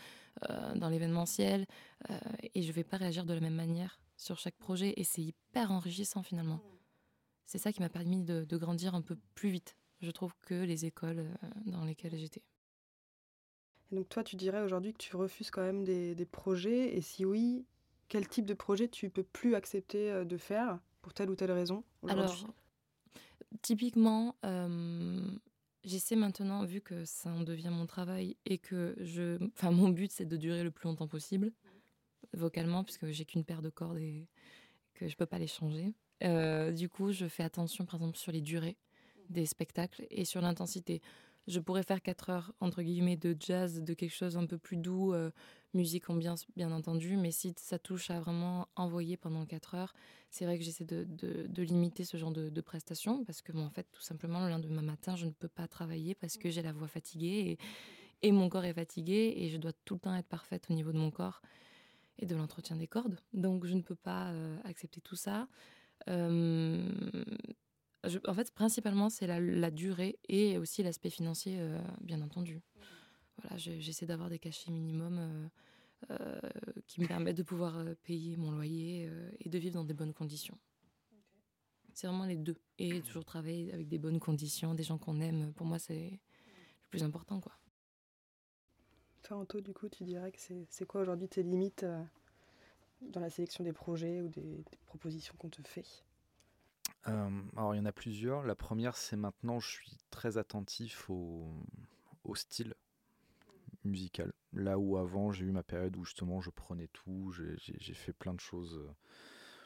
[0.76, 1.66] dans l'événementiel,
[2.54, 5.22] et je ne vais pas réagir de la même manière sur chaque projet, et c'est
[5.22, 6.60] hyper enrichissant finalement.
[7.44, 10.54] C'est ça qui m'a permis de, de, grandir un peu plus vite, je trouve, que
[10.54, 11.26] les écoles
[11.66, 12.42] dans lesquelles j'étais.
[13.90, 17.24] donc toi, tu dirais aujourd'hui que tu refuses quand même des, des projets, et si
[17.24, 17.66] oui,
[18.08, 21.84] quel type de projet tu peux plus accepter de faire pour telle ou telle raison
[22.06, 22.46] Alors,
[23.60, 24.36] typiquement,
[25.84, 30.10] j'essaie maintenant, vu que ça en devient mon travail et que je, enfin, mon but
[30.10, 31.52] c'est de durer le plus longtemps possible
[32.34, 34.26] vocalement, puisque j'ai qu'une paire de cordes et
[34.94, 35.92] que je peux pas les changer.
[36.72, 38.76] du coup, je fais attention, par exemple, sur les durées
[39.28, 41.00] des spectacles et sur l'intensité.
[41.48, 44.76] Je pourrais faire 4 heures, entre guillemets, de jazz, de quelque chose un peu plus
[44.76, 45.14] doux,
[45.74, 49.94] musique ambiance bien entendu, mais si ça touche à vraiment envoyer pendant 4 heures,
[50.30, 53.86] c'est vrai que j'essaie de, limiter ce genre de, de, prestations parce que, en fait,
[53.92, 56.88] tout simplement, le lendemain matin, je ne peux pas travailler parce que j'ai la voix
[56.88, 57.58] fatiguée
[58.22, 60.74] et, et, mon corps est fatigué et je dois tout le temps être parfaite au
[60.74, 61.42] niveau de mon corps
[62.18, 63.18] et de l'entretien des cordes.
[63.32, 65.48] Donc, je ne peux pas euh, accepter tout ça.
[66.08, 66.90] Euh,
[68.26, 72.62] en fait, principalement, c'est la, la, durée et aussi l'aspect financier, euh, bien entendu
[73.38, 75.18] voilà, j'essaie d'avoir des cachets minimums
[76.10, 76.40] euh, euh,
[76.86, 79.10] qui me permettent de pouvoir payer mon loyer
[79.40, 80.58] et de vivre dans des bonnes conditions.
[81.94, 82.56] C'est vraiment les deux.
[82.78, 86.88] Et toujours travailler avec des bonnes conditions, des gens qu'on aime, pour moi, c'est le
[86.90, 87.40] plus important.
[87.40, 87.52] quoi.
[89.22, 90.38] Toi, Anto, du coup, tu dirais que
[90.68, 91.86] c'est quoi aujourd'hui tes limites
[93.00, 95.84] dans la sélection des projets ou des, propositions qu'on te fait?
[97.04, 98.44] Alors, il y en a plusieurs.
[98.44, 101.52] La première, c'est maintenant, je suis très attentif au,
[102.34, 102.74] style
[103.84, 108.12] musical Là où avant, j'ai eu ma période où justement je prenais tout, j'ai fait
[108.12, 108.90] plein de choses, euh,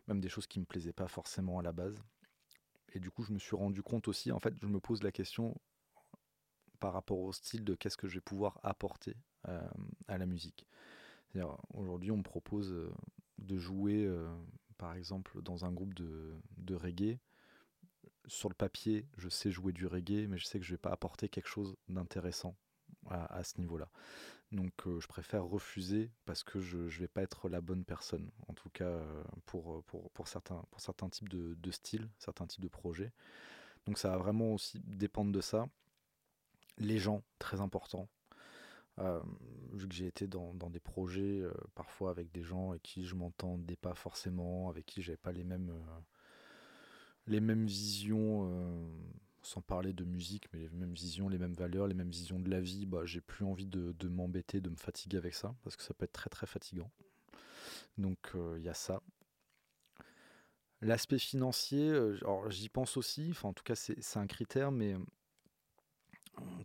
[0.09, 2.01] même des choses qui me plaisaient pas forcément à la base.
[2.95, 5.13] Et du coup, je me suis rendu compte aussi, en fait, je me pose la
[5.13, 5.55] question
[6.81, 9.17] par rapport au style de qu'est-ce que je vais pouvoir apporter
[9.49, 9.61] euh,
[10.09, 10.67] à la musique.
[11.75, 12.91] Aujourd'hui, on me propose euh,
[13.39, 14.09] de jouer,
[14.79, 17.19] par exemple, dans un groupe de, de reggae
[18.27, 20.91] sur le papier, je sais jouer du reggae, mais je sais que je vais pas
[20.91, 22.57] apporter quelque chose d'intéressant
[23.09, 23.89] à, ce niveau-là.
[24.53, 28.31] Donc euh, je préfère refuser parce que je ne vais pas être la bonne personne,
[28.49, 32.47] en tout cas euh, pour, pour, pour, certains, pour certains types de, de styles, certains
[32.47, 33.13] types de projets.
[33.87, 35.67] Donc ça va vraiment aussi dépendre de ça.
[36.79, 38.09] Les gens, très important.
[38.99, 39.21] Euh,
[39.73, 41.43] vu que j'ai été dans, dans, des projets
[41.75, 45.45] parfois avec des gens avec qui je m'entendais pas forcément, avec qui j'avais pas les
[45.45, 45.71] mêmes,
[47.27, 48.51] les mêmes visions
[49.47, 52.51] sans parler de musique, mais les mêmes visions, les mêmes valeurs, les mêmes visions de
[52.51, 55.85] la vie, bah, j'ai plus envie de, m'embêter, de me fatiguer avec ça, parce que
[55.85, 56.91] ça peut être très très fatigant.
[57.97, 59.01] Donc il euh, y a ça.
[60.83, 64.99] L'aspect financier, euh, j'y pense aussi, enfin en tout cas c'est un critère, mais euh,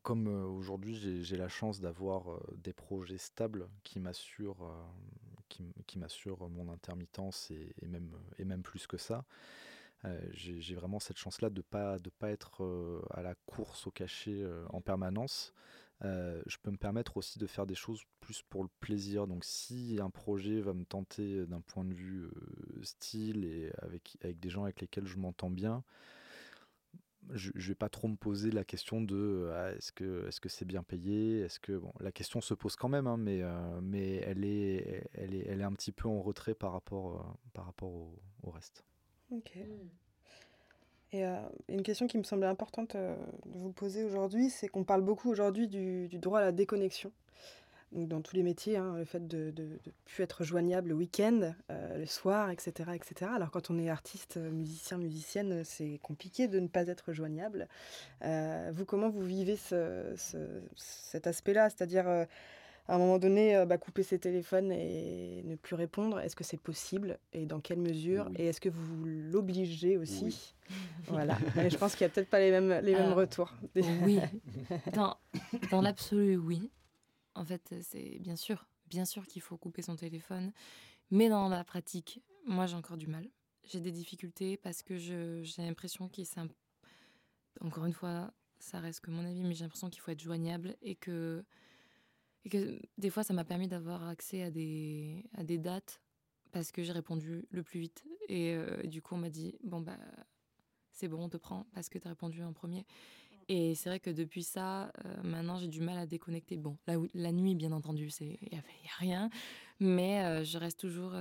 [0.04, 4.68] comme aujourd'hui j'ai la chance d'avoir des projets stables qui m'assurent
[5.52, 9.26] qui, qui mon intermittence et, même, et même plus que ça,
[10.06, 13.86] euh, j'ai vraiment cette chance-là de ne pas, de pas être euh, à la course
[13.86, 15.54] au cachet euh, en permanence.
[16.02, 19.28] je peux me permettre aussi de faire des choses plus pour le plaisir.
[19.28, 22.28] Donc si un projet va me tenter d'un point de vue
[22.82, 25.84] style et avec, avec des gens avec lesquels je m'entends bien,
[27.30, 30.50] je ne vais pas trop me poser la question de ah, est-ce que est-ce que
[30.50, 31.42] c'est bien payé?
[31.42, 33.42] Est-ce que bon la question se pose quand même hein, mais
[33.82, 37.66] mais elle est elle est elle est un petit peu en retrait par rapport par
[37.66, 37.92] rapport
[38.44, 38.84] au reste
[39.32, 39.54] Ok.
[39.56, 39.88] Hmm.
[41.14, 44.86] Et euh, une question qui me semblait importante euh, de vous poser aujourd'hui, c'est qu'on
[44.86, 47.12] parle beaucoup aujourd'hui du, droit à la déconnexion.
[47.92, 51.54] Donc dans tous les métiers, hein, le fait de ne plus être joignable le week-end,
[51.70, 53.32] euh, le soir, etc., etc.
[53.36, 57.68] Alors quand on est artiste, musicien, musicienne, c'est compliqué de ne pas être joignable.
[58.22, 61.70] vous, comment vous vivez cet aspect-là?
[61.70, 62.28] C'est-à-dire
[62.88, 66.44] à un moment donné, euh, bah, couper ses téléphones et ne plus répondre, est-ce que
[66.44, 67.20] c'est possible?
[67.32, 68.30] Et dans quelle mesure?
[68.36, 70.54] Et est-ce que vous l'obligez aussi?
[71.08, 73.52] Voilà, je pense qu'il n'y a peut-être pas les mêmes, les mêmes retours.
[73.76, 74.20] oui,
[74.94, 75.18] dans,
[75.70, 76.70] dans l'absolu, oui.
[77.36, 80.52] En fait, c'est bien sûr, bien sûr qu'il faut couper son téléphone,
[81.10, 83.30] mais dans la pratique, moi j'ai encore du mal.
[83.63, 86.41] J'ai des difficultés parce que j'ai l'impression qu'il c'est
[87.62, 90.76] encore une fois, ça reste que mon avis, mais j'ai l'impression qu'il faut être joignable
[90.82, 91.44] et que
[92.44, 96.02] et que des fois, ça m'a permis d'avoir accès à des, à des dates
[96.52, 98.04] parce que j'ai répondu le plus vite.
[98.30, 99.98] Et euh, du coup, on m'a dit Bon, bah,
[100.91, 102.86] c'est bon, on te prend parce que tu as répondu en premier.
[103.54, 106.56] Et c'est vrai que depuis ça, euh, maintenant, j'ai du mal à déconnecter.
[106.56, 106.78] Bon,
[107.14, 108.62] la, nuit, bien entendu, il n'y a,
[108.98, 109.30] rien.
[109.82, 111.14] Mais euh, je reste toujours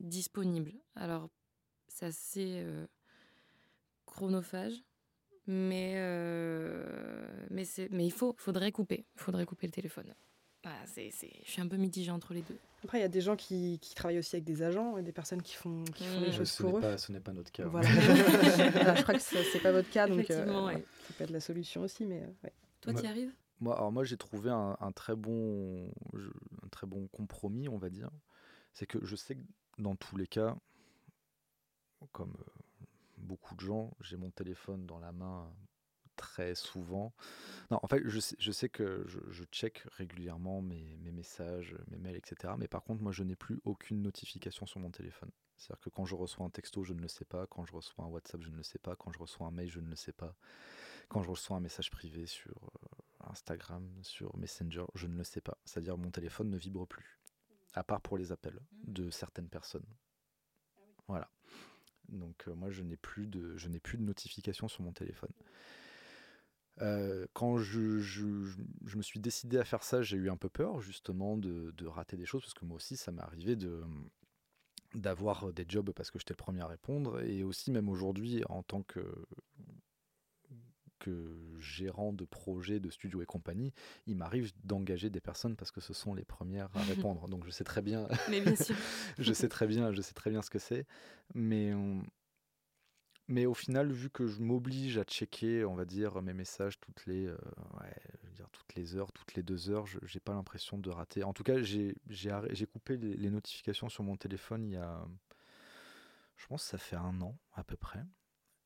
[0.00, 0.72] disponible.
[0.96, 1.30] Alors,
[1.86, 2.66] c'est assez
[4.04, 4.82] chronophage
[5.46, 7.62] Mais, euh, mais,
[7.92, 9.06] mais il faut, faudrait couper.
[9.14, 10.12] Faudrait couper le téléphone.
[10.86, 12.58] C'est, je suis un peu mitigée entre les deux.
[12.84, 15.12] Après, il y a des gens qui, qui, travaillent aussi avec des agents et des
[15.12, 16.80] personnes qui font, qui font les choses ce pour eux.
[16.80, 17.64] Pas, ce n'est pas notre cas.
[17.66, 17.88] Voilà.
[17.90, 20.84] je crois que ce n'est pas votre cas, donc euh, ouais.
[21.06, 22.04] ça peut être la solution aussi.
[22.04, 22.52] Mais, ouais.
[22.82, 23.32] Toi, tu y arrives?
[23.60, 25.90] moi, alors moi, j'ai trouvé un, un, très bon,
[26.62, 28.10] un très bon compromis, on va dire.
[28.74, 29.42] C'est que je sais que
[29.78, 30.56] dans tous les cas,
[32.12, 32.84] comme euh,
[33.16, 35.50] beaucoup de gens, j'ai mon téléphone dans la main
[36.16, 37.14] très souvent.
[37.70, 41.76] Non, en fait, je sais, je sais que je, je, check régulièrement mes, mes, messages,
[41.90, 42.54] mes mails, etc.
[42.58, 45.30] Mais par contre, moi, je n'ai plus aucune notification sur mon téléphone.
[45.56, 47.46] C'est-à-dire que quand je reçois un texto, je ne le sais pas.
[47.46, 48.96] Quand je reçois un WhatsApp, je ne le sais pas.
[48.96, 50.36] Quand je reçois un mail, je ne le sais pas.
[51.08, 55.40] Quand je reçois un message privé sur euh, Instagram, sur Messenger, je ne le sais
[55.40, 55.58] pas.
[55.64, 57.20] C'est-à-dire mon téléphone ne vibre plus,
[57.74, 59.86] à part pour les appels de certaines personnes.
[61.08, 61.30] Voilà.
[62.08, 65.32] Donc euh, moi, je n'ai plus de, je n'ai plus de notification sur mon téléphone.
[66.82, 68.26] Euh, quand je, je,
[68.84, 71.86] je, me suis décidé à faire ça, j'ai eu un peu peur justement de, de,
[71.86, 73.82] rater des choses parce que moi aussi, ça m'est arrivé de
[74.94, 78.62] d'avoir des jobs parce que j'étais le premier à répondre et aussi même aujourd'hui en
[78.62, 79.04] tant que
[81.04, 83.72] que gérant de projets de studio et compagnie,
[84.06, 87.28] il m'arrive d'engager des personnes parce que ce sont les premières à répondre.
[87.28, 88.08] Donc je sais très bien.
[88.30, 88.74] Mais bien sûr.
[89.18, 90.86] je sais très bien, je sais très bien ce que c'est.
[91.34, 92.02] Mais on...
[93.28, 97.06] mais au final, vu que je m'oblige à checker, on va dire mes messages toutes
[97.06, 97.38] les, euh,
[98.52, 101.24] toutes les heures, toutes les deux heures, je j'ai pas l'impression de rater.
[101.24, 105.06] En tout cas, j'ai j'ai coupé les, les notifications sur mon téléphone il y a,
[106.36, 108.04] je pense, que ça fait un an à peu près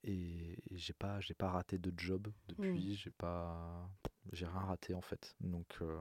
[0.05, 2.97] et j'ai pas j'ai pas raté de job depuis mmh.
[2.97, 3.91] j'ai pas
[4.33, 5.35] j'ai rien raté en fait.
[5.41, 5.99] Donc euh,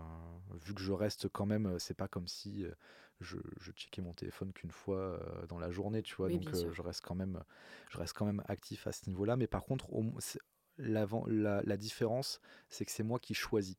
[0.65, 2.71] vu que je reste quand même c'est pas comme si euh,
[3.19, 6.29] je, je checkais mon téléphone qu'une fois euh, dans la journée tu vois.
[6.29, 7.43] Donc je reste quand même
[7.89, 10.03] je reste quand même actif à ce niveau là mais par contre au,
[10.77, 11.07] la,
[11.63, 13.77] la différence c'est que c'est moi qui choisis.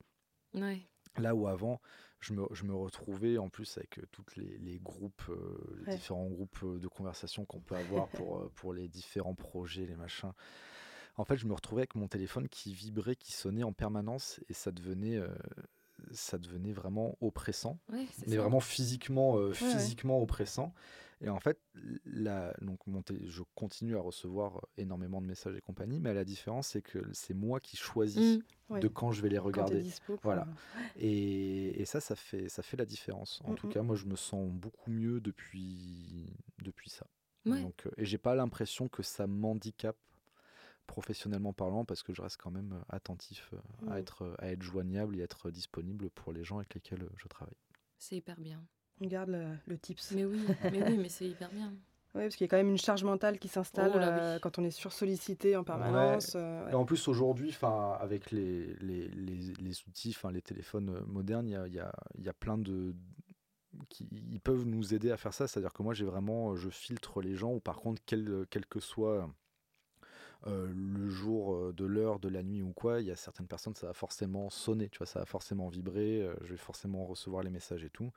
[0.54, 0.81] Ouais.
[1.18, 1.81] là où avant
[2.20, 6.26] je me, je me, retrouvais en plus avec tous les, les, groupes, euh, les différents
[6.26, 10.33] groupes de conversation qu'on peut avoir pour, pour les différents projets, les machins.
[11.16, 14.52] En fait, je me retrouvais avec mon téléphone qui vibrait, qui sonnait en permanence et
[14.52, 15.20] ça devenait,
[16.12, 18.40] ça devenait vraiment oppressant, ouais, mais ça.
[18.40, 20.75] vraiment physiquement, ouais, physiquement oppressant.
[21.21, 21.59] Et en fait,
[22.05, 22.79] la, donc
[23.27, 27.35] je continue à recevoir énormément de messages et compagnie, mais la différence, c'est que c'est
[27.35, 29.81] moi qui choisis mmh, de quand je vais les regarder.
[29.81, 30.47] Dispo, voilà.
[30.97, 33.40] Et, et, ça, ça fait, ça fait la différence.
[33.44, 33.71] En mmh, tout mmh.
[33.71, 37.07] cas, moi, je me sens beaucoup mieux depuis, depuis ça.
[37.47, 39.97] Donc, et j'ai pas l'impression que ça m'handicape
[40.88, 43.55] professionnellement parlant parce que je reste quand même attentif
[43.88, 47.55] à, être, à être joignable et être disponible pour les gens avec lesquels je travaille.
[47.98, 48.61] C'est hyper bien.
[49.01, 50.11] On garde le, le tips.
[50.12, 50.40] Mais oui,
[50.72, 51.72] mais, oui, mais c'est hyper bien.
[52.14, 54.03] Oui, parce qu'il y a quand même une charge mentale qui s'installe Oh oui.
[54.05, 56.35] euh, quand on est sursollicité en permanence.
[56.35, 56.40] Ouais.
[56.40, 60.88] euh, Et en plus, aujourd'hui, enfin, avec les, les, les, les outils, enfin, les téléphones
[60.88, 62.94] euh, modernes, il y a, il y, a, il y a plein de
[63.90, 65.46] qui ils peuvent nous aider à faire ça.
[65.46, 68.81] C'est-à-dire que moi, j'ai vraiment, je filtre les gens ou par contre, quel, quel que
[68.81, 69.31] soit
[70.46, 73.74] euh, le jour de l'heure, de la nuit ou quoi, il y a certaines personnes,
[73.74, 77.42] ça va forcément sonner, tu vois, ça va forcément vibrer, euh, je vais forcément recevoir
[77.42, 78.11] les messages et tout.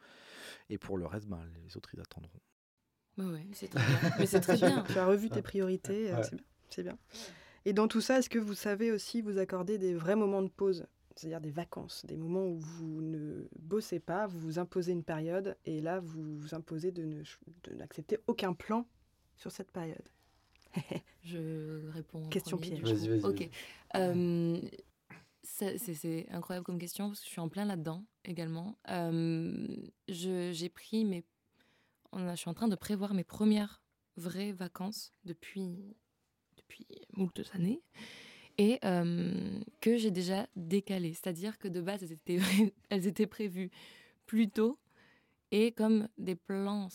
[0.70, 2.40] Et pour le reste, ben, les autres, ils attendront.
[3.18, 4.12] Bah ouais, c'est très bien.
[4.20, 4.84] Mais c'est très bien.
[4.84, 6.24] Tu as revu tes priorités, Ouais.
[6.24, 6.46] c'est bien.
[6.70, 6.98] C'est bien.
[7.66, 10.50] Et dans tout ça, est-ce que vous savez aussi vous accorder des vrais moments de
[10.50, 10.88] pause?
[11.16, 15.58] C'est-à-dire des vacances, des moments où vous ne bossez pas, vous vous imposez une période,
[15.66, 17.24] et là, vous vous imposez de ne-
[17.64, 18.88] de n'accepter aucun plan
[19.36, 20.08] sur cette période?
[21.24, 22.24] Je réponds.
[22.26, 22.82] en Question piège.
[22.82, 23.50] Vas-y, vas-y, Ok.
[23.96, 24.60] Euh,
[25.44, 28.78] c'est c'est incroyable comme question parce que je suis en plein là-dedans également.
[28.90, 29.68] Euh,
[30.08, 31.24] je- J'ai pris mes.
[32.12, 33.82] on a- je suis en train de prévoir mes premières
[34.18, 35.96] vraies vacances depuis
[36.58, 37.82] depuis moult années
[38.58, 41.14] et euh, que j'ai déjà décalé.
[41.14, 42.40] C'est-à-dire que de base elles étaient
[42.90, 43.72] elles étaient prévues
[44.26, 44.78] plus tôt
[45.52, 46.88] et comme des plans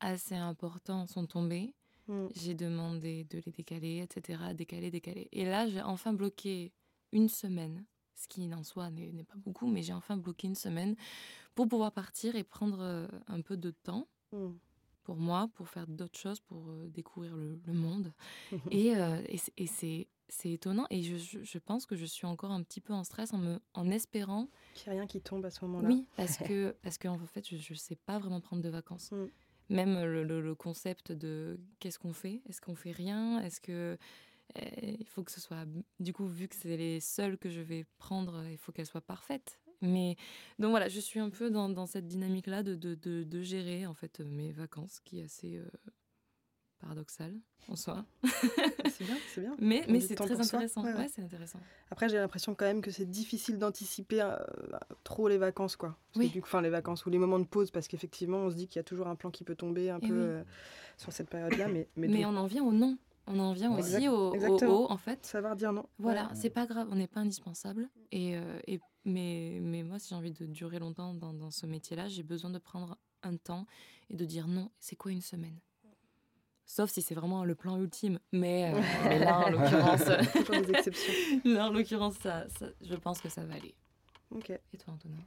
[0.00, 1.72] assez importants sont tombés.
[2.08, 2.26] Mm.
[2.34, 4.38] J'ai demandé de les décaler, etc.
[4.54, 5.28] Décaler, décaler.
[5.32, 6.72] Et là, j'ai enfin bloqué
[7.12, 10.96] une semaine, ce qui en soi n'est pas beaucoup, mais j'ai enfin bloqué une semaine
[11.54, 14.50] pour pouvoir partir et prendre euh, un peu de temps Mm.
[15.04, 18.12] pour moi, pour faire d'autres choses, pour euh, découvrir le, le monde.
[18.72, 20.86] Et, euh, et c'est- et c'est c'est étonnant.
[20.90, 23.60] Et je, je- pense que je suis encore un petit peu en stress en, me,
[23.74, 24.48] en espérant.
[24.74, 25.86] Qu'il n'y a rien qui tombe à ce moment-là.
[25.88, 29.12] Oui, parce que, parce que en fait, je ne sais pas vraiment prendre de vacances.
[29.12, 29.26] Mm.
[29.68, 32.40] Même le, concept de qu'est-ce qu'on fait?
[32.48, 33.40] Est-ce qu'on fait rien?
[33.42, 33.98] Est-ce que
[34.56, 35.66] euh, il faut que ce soit
[35.98, 39.00] du coup vu que c'est les seules que je vais prendre, il faut qu'elles soient
[39.00, 39.58] parfaites.
[39.82, 40.16] Mais
[40.58, 43.94] donc voilà, je suis un peu dans, cette dynamique-là de, de, de, de gérer en
[43.94, 45.60] fait mes vacances, qui est assez
[46.78, 47.34] paradoxal
[47.68, 48.04] en soi.
[48.24, 49.56] c'est bien, c'est bien.
[49.58, 50.84] Mais, mais c'est très intéressant.
[50.84, 51.58] Ouais, c'est intéressant.
[51.90, 54.36] Après, j'ai l'impression quand même que c'est difficile d'anticiper euh,
[55.04, 55.96] trop les vacances, quoi.
[56.14, 56.32] oui.
[56.42, 58.80] enfin, les vacances ou les moments de pause, parce qu'effectivement, on se dit qu'il y
[58.80, 60.42] a toujours un plan qui peut tomber un peu euh,
[60.96, 61.68] sur cette période-là.
[61.68, 62.98] Mais, mais, on en vient au non.
[63.28, 65.26] On en vient aussi au, au, en fait.
[65.26, 65.86] Savoir dire non.
[65.98, 67.88] Voilà, c'est pas grave, on n'est pas indispensable.
[68.12, 71.66] Et, euh, et, mais, mais moi, si j'ai envie de durer longtemps dans, dans ce
[71.66, 73.66] métier-là, j'ai besoin de prendre un temps
[74.10, 75.58] et de dire non, c'est quoi une semaine?
[76.66, 78.18] Sauf si c'est vraiment le plan ultime.
[78.32, 80.04] Mais, euh, là, en l'occurrence.
[80.50, 81.40] des exceptions.
[81.44, 82.46] là, en l'occurrence, ça,
[82.80, 83.74] je pense que ça va aller.
[84.30, 84.50] Ok.
[84.50, 85.22] Et toi, Antonin?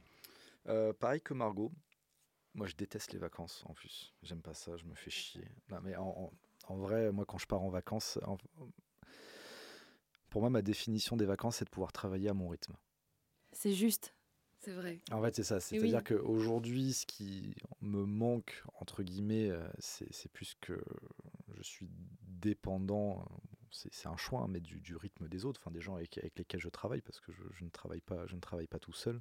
[0.68, 1.72] Euh, Pareil que Margot.
[2.52, 4.12] Moi, je déteste les vacances en plus.
[4.22, 5.48] J'aime pas ça, je me fais chier.
[5.70, 6.32] Non, mais en,
[6.66, 8.18] en, vrai, moi, quand je pars en vacances,
[10.28, 12.74] pour moi, ma définition des vacances, c'est de pouvoir travailler à mon rythme.
[13.52, 14.14] C'est juste.
[14.60, 15.00] C'est vrai.
[15.10, 15.58] En fait, c'est ça.
[15.58, 20.78] C'est-à-dire qu'aujourd'hui, ce qui me manque, entre guillemets, euh, c'est plus que
[21.56, 21.88] je suis
[22.22, 23.24] dépendant,
[23.70, 27.00] c'est un choix, mais du, rythme des autres, enfin des gens avec, lesquels je travaille,
[27.00, 29.20] parce que je, ne travaille pas, je ne travaille pas tout seul,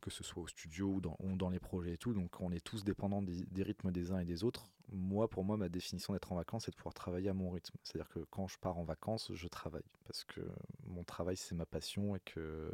[0.00, 2.14] que ce soit au studio ou dans, dans les projets et tout.
[2.14, 4.70] Donc on est tous dépendants des, rythmes des uns et des autres.
[4.94, 7.76] Moi, pour moi, ma définition d'être en vacances, c'est de pouvoir travailler à mon rythme.
[7.82, 10.40] C'est-à-dire que quand je pars en vacances, je travaille, parce que
[10.86, 12.72] mon travail, c'est ma passion, et que,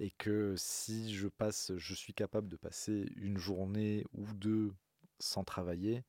[0.00, 4.74] et que si je passe, je suis capable de passer une journée ou deux
[5.20, 6.04] sans travailler,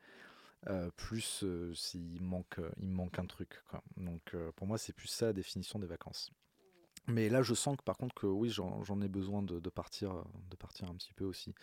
[0.68, 3.62] euh, plus euh, s'il manque, euh, il manque un truc.
[3.98, 6.32] Donc pour moi, c'est plus ça la définition des vacances.
[7.08, 10.56] Mais là, je sens que par contre que oui, j'en ai besoin de, partir, de
[10.56, 11.54] partir un petit peu aussi.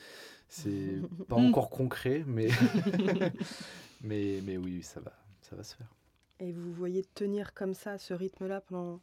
[0.48, 2.48] C'est pas encore concret, mais
[4.02, 5.88] mais mais oui, ça va, ça va se faire.
[6.40, 9.00] Et vous voyez tenir comme ça, ce rythme-là pendant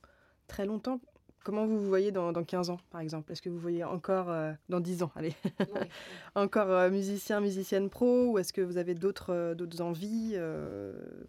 [0.47, 0.99] très longtemps?
[1.43, 3.31] Comment vous vous voyez dans, dans 15 ans, par exemple?
[3.31, 5.33] Est-ce que vous voyez encore, euh, dans 10 ans, allez,
[6.35, 10.35] encore euh, musicien, musicienne pro Ou est-ce que vous avez d'autres euh, d'autres envies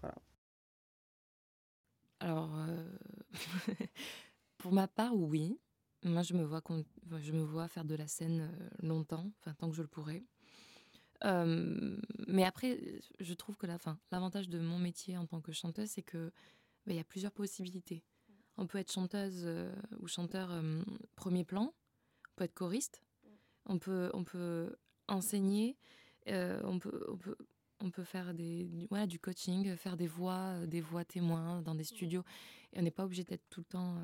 [0.00, 0.14] voilà?
[2.20, 2.50] Alors,
[4.58, 5.58] pour ma part, oui.
[6.04, 6.62] Moi, je me vois,
[7.20, 8.50] je me vois faire de la scène
[8.82, 10.24] longtemps, enfin, tant que je le pourrai.
[11.24, 16.32] mais après, je trouve que l'avantage de mon métier en tant que chanteuse, c'est que
[16.86, 18.02] bah, il y a plusieurs possibilités.
[18.56, 20.82] On peut être chanteuse euh, ou chanteur euh,
[21.16, 23.04] premier plan, on peut être choriste,
[23.66, 24.10] on peut,
[25.06, 25.76] enseigner,
[26.28, 27.16] euh, on, peut,
[27.80, 31.84] on peut faire des, voilà, du coaching, faire des voix, des voix témoins dans des
[31.84, 32.24] studios.
[32.72, 33.96] Et on n'est pas obligé d'être tout le temps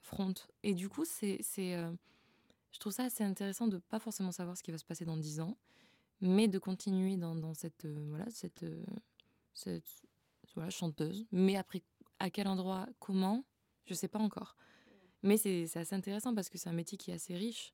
[0.00, 0.34] front.
[0.62, 4.62] Et du coup, c'est, je trouve ça assez intéressant de ne pas forcément savoir ce
[4.62, 5.56] qui va se passer dans dix ans,
[6.20, 8.64] mais de continuer dans, dans cette, voilà, cette,
[9.52, 10.02] cette
[10.54, 11.26] voilà, chanteuse.
[11.32, 11.82] Mais après,
[12.18, 13.44] à quel endroit, comment
[13.86, 14.56] je sais pas encore.
[15.22, 17.72] Mais c'est assez intéressant parce que c'est un métier qui est assez riche.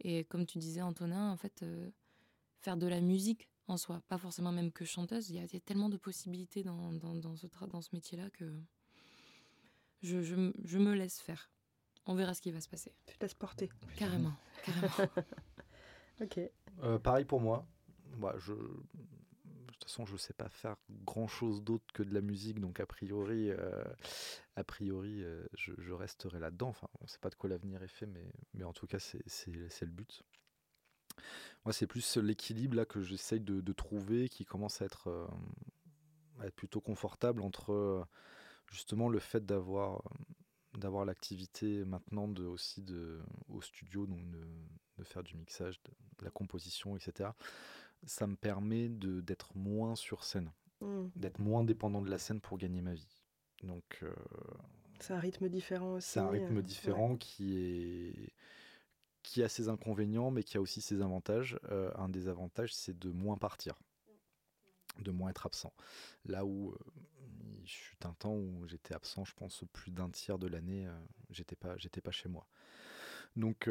[0.00, 1.90] Et comme tu disais, Antonin, en fait, euh,
[2.60, 5.88] faire de la musique en soi, pas forcément même que chanteuse, il y, a tellement
[5.88, 8.44] de possibilités dans, dans, dans ce, dans ce métier-là que
[10.02, 11.50] je, je, je, me laisse faire.
[12.06, 12.92] On verra ce qui va se passer.
[13.06, 13.70] Tu te laisses porter.
[13.96, 15.12] Carrément, carrément.
[16.20, 16.40] ok.
[16.82, 17.66] Euh, pareil pour moi.
[18.16, 18.54] Moi, je,
[19.80, 22.80] toute façon, je ne sais pas faire grand chose d'autre que de la musique, donc
[22.80, 23.82] a priori, euh,
[24.56, 26.68] a priori euh, je, resterai là-dedans.
[26.68, 28.98] Enfin, on ne sait pas de quoi l'avenir est fait, mais, mais en tout cas,
[28.98, 30.22] c'est le but.
[31.64, 35.26] Moi, c'est plus l'équilibre là que j'essaye de, trouver qui commence à être, euh,
[36.44, 38.06] être plutôt confortable entre
[38.70, 40.02] justement le fait d'avoir
[40.78, 43.18] d'avoir l'activité maintenant de, aussi de,
[43.48, 44.46] au studio, donc de,
[44.98, 47.30] de faire du mixage, de la composition, etc
[48.04, 50.50] ça me permet d'être moins sur scène,
[50.80, 51.06] mmh.
[51.16, 53.22] d'être moins dépendant de la scène pour gagner ma vie.
[53.62, 54.12] Donc, euh,
[55.00, 56.10] c'est un rythme différent aussi.
[56.10, 58.32] C'est un rythme euh, différent qui est
[59.22, 61.58] qui a ses inconvénients, mais qui a aussi ses avantages.
[61.70, 63.78] Euh, un des avantages, c'est de moins partir,
[64.98, 65.72] de moins être absent.
[66.24, 66.74] Là où
[67.62, 70.88] il fut un temps où j'étais absent, je pense plus d'un tiers de l'année,
[71.30, 72.46] j'étais pas, j'étais pas chez moi.
[73.36, 73.68] Donc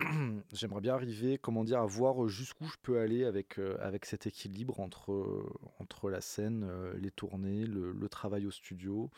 [0.52, 4.26] j'aimerais bien arriver, comment dire, à voir jusqu'où je peux aller avec, euh, avec cet
[4.26, 9.10] équilibre entre, euh, entre la scène, euh, les tournées, le, travail au studio.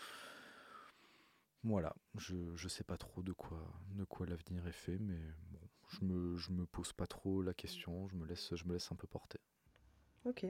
[1.62, 3.60] Voilà, je ne sais pas trop de quoi,
[3.90, 5.20] de quoi l'avenir est fait, mais
[5.50, 5.60] bon,
[5.90, 8.90] je me, je me pose pas trop la question, je me laisse, je me laisse
[8.90, 9.38] un peu porter.
[10.24, 10.44] Ok.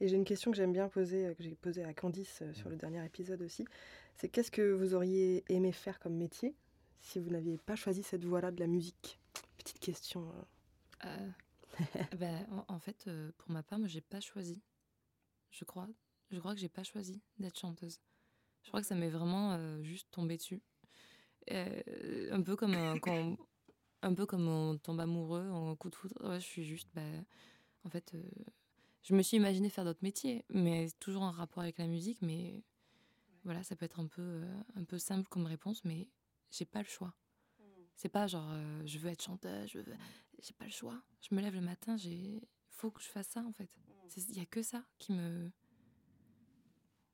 [0.00, 2.76] Et j'ai une question que j'aime bien poser, que j'ai posée à Candice sur le
[2.76, 3.64] dernier épisode aussi.
[4.14, 6.54] C'est qu'est-ce que vous auriez aimé faire comme métier
[7.00, 9.18] si vous n'aviez pas choisi cette voie-là de la musique?
[9.56, 10.32] Petite question.
[11.04, 11.28] Euh.
[11.96, 14.60] Euh, ben, en, fait, euh, pour ma part, moi, j'ai pas choisi.
[15.52, 15.86] Je crois.
[16.32, 18.00] Je crois que j'ai pas choisi d'être chanteuse.
[18.64, 20.60] Je crois que ça m'est vraiment juste tombé dessus.
[21.48, 23.36] un peu comme quand,
[24.02, 26.34] un peu comme on tombe amoureux en coup de foudre.
[26.34, 27.02] je suis juste, bah,
[27.84, 28.14] en fait,
[29.02, 32.20] je me suis imaginé faire d'autres métiers, mais toujours en rapport avec la musique.
[32.22, 32.62] Mais
[33.44, 36.10] voilà, ça peut être un peu, euh, un peu simple comme réponse, mais
[36.50, 37.14] j'ai pas le choix.
[37.58, 37.64] Mmh.
[37.96, 39.96] C'est pas genre euh, je veux être chanteuse, je veux...
[40.42, 41.02] j'ai pas le choix.
[41.22, 43.70] Je me lève le matin, j'ai faut que je fasse ça en fait.
[43.88, 44.20] Mmh.
[44.30, 45.50] Il y a que ça qui me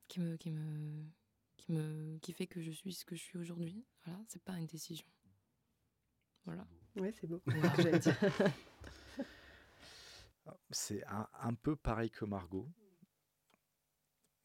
[0.09, 1.05] qui me qui me
[1.55, 3.85] qui me qui fait que je suis ce que je suis aujourd'hui.
[4.03, 5.07] Voilà, c'est pas une décision.
[6.45, 6.65] Voilà.
[6.95, 7.41] Ouais, c'est beau.
[10.71, 12.67] c'est un, un, peu pareil que Margot.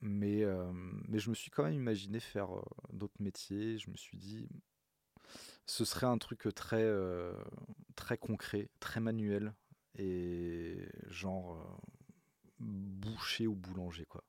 [0.01, 0.73] Mais, euh,
[1.09, 3.79] mais je me suis quand même imaginé faire euh, d'autres métiers.
[3.79, 4.49] Je me suis dit,
[5.67, 7.35] ce serait un truc très, euh,
[7.97, 9.55] très concret, très manuel,
[9.97, 11.81] et genre
[12.59, 14.25] boucher ou boulanger, quoi.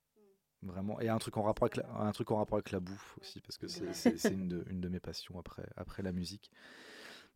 [0.63, 0.99] Vraiment.
[0.99, 3.41] Et un truc en rapport avec la, un truc en rapport avec la bouffe aussi,
[3.41, 6.51] parce que c'est une de, une de mes passions après, après la musique.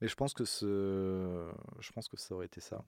[0.02, 2.84] Mais je pense que ce, je pense que ça aurait été ça.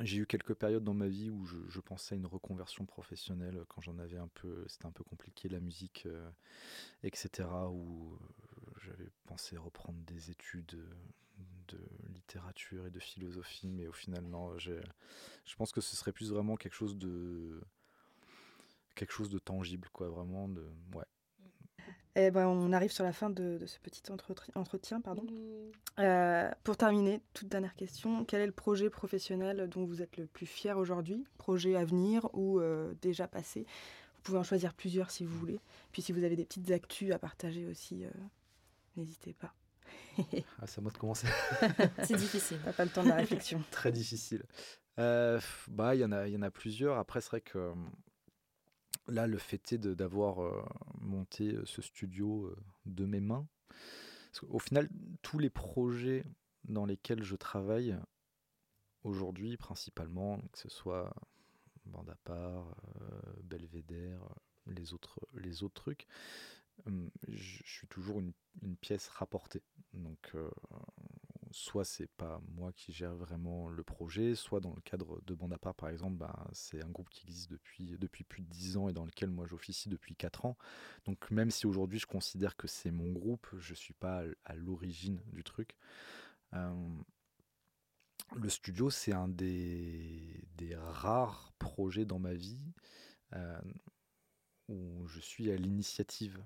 [0.00, 3.82] J'ai eu quelques périodes dans ma vie où je, pensais à une reconversion professionnelle quand
[3.82, 6.30] j'en avais un peu, c'était un peu compliqué la musique, euh,
[7.02, 7.48] etc.
[7.70, 10.78] Où euh, j'avais pensé reprendre des études
[11.68, 11.78] de
[12.08, 14.56] littérature et de philosophie, mais au final non.
[14.58, 17.60] Je pense que ce serait plus vraiment quelque chose de
[18.94, 21.04] quelque chose de tangible, quoi, vraiment de ouais.
[22.14, 24.02] Eh ben, on arrive sur la fin de, ce petit
[24.54, 25.00] entretien.
[25.00, 25.22] Pardon.
[25.22, 26.00] Mmh.
[26.00, 28.24] Euh, pour terminer, toute dernière question.
[28.26, 31.24] Quel est le projet professionnel dont vous êtes le plus fier aujourd'hui?
[31.38, 33.66] Projet à venir ou euh, déjà passé?
[34.16, 35.60] Vous pouvez en choisir plusieurs si vous voulez.
[35.92, 38.10] Puis si vous avez des petites actus à partager aussi, euh,
[38.96, 39.54] n'hésitez pas.
[40.18, 41.26] ah, c'est à moi de commencer.
[42.02, 42.58] c'est difficile.
[42.76, 43.62] pas le temps de la réflexion.
[43.70, 44.42] Très difficile.
[44.98, 46.98] bah, il y en a, il y en a plusieurs.
[46.98, 47.72] Après, c'est vrai que
[49.08, 50.62] là, le fait est d'avoir euh,
[51.00, 53.46] monté euh, ce studio euh, de mes mains.
[54.48, 54.88] Au final,
[55.20, 56.24] tous les projets
[56.64, 57.96] dans lesquels je travaille
[59.04, 61.14] aujourd'hui, principalement, que ce soit
[61.84, 62.64] Bande à
[63.42, 64.22] Belvédère,
[64.66, 66.06] les autres, les autres trucs,
[66.86, 68.32] je suis toujours une,
[68.62, 69.62] une pièce rapportée.
[69.92, 70.34] Donc,
[71.52, 75.52] soit c'est pas moi qui gère vraiment le projet, soit dans le cadre de Bande
[75.52, 78.88] à part par exemple, ben, c'est un groupe qui existe depuis, plus de 10 ans
[78.88, 80.56] et dans lequel moi j'officie depuis 4 ans.
[81.04, 85.20] Donc même si aujourd'hui je considère que c'est mon groupe, je suis pas à l'origine
[85.32, 85.76] du truc.
[86.52, 90.44] Le studio, c'est un des,
[90.74, 92.72] rares projets dans ma vie
[94.68, 96.42] où je suis à l'initiative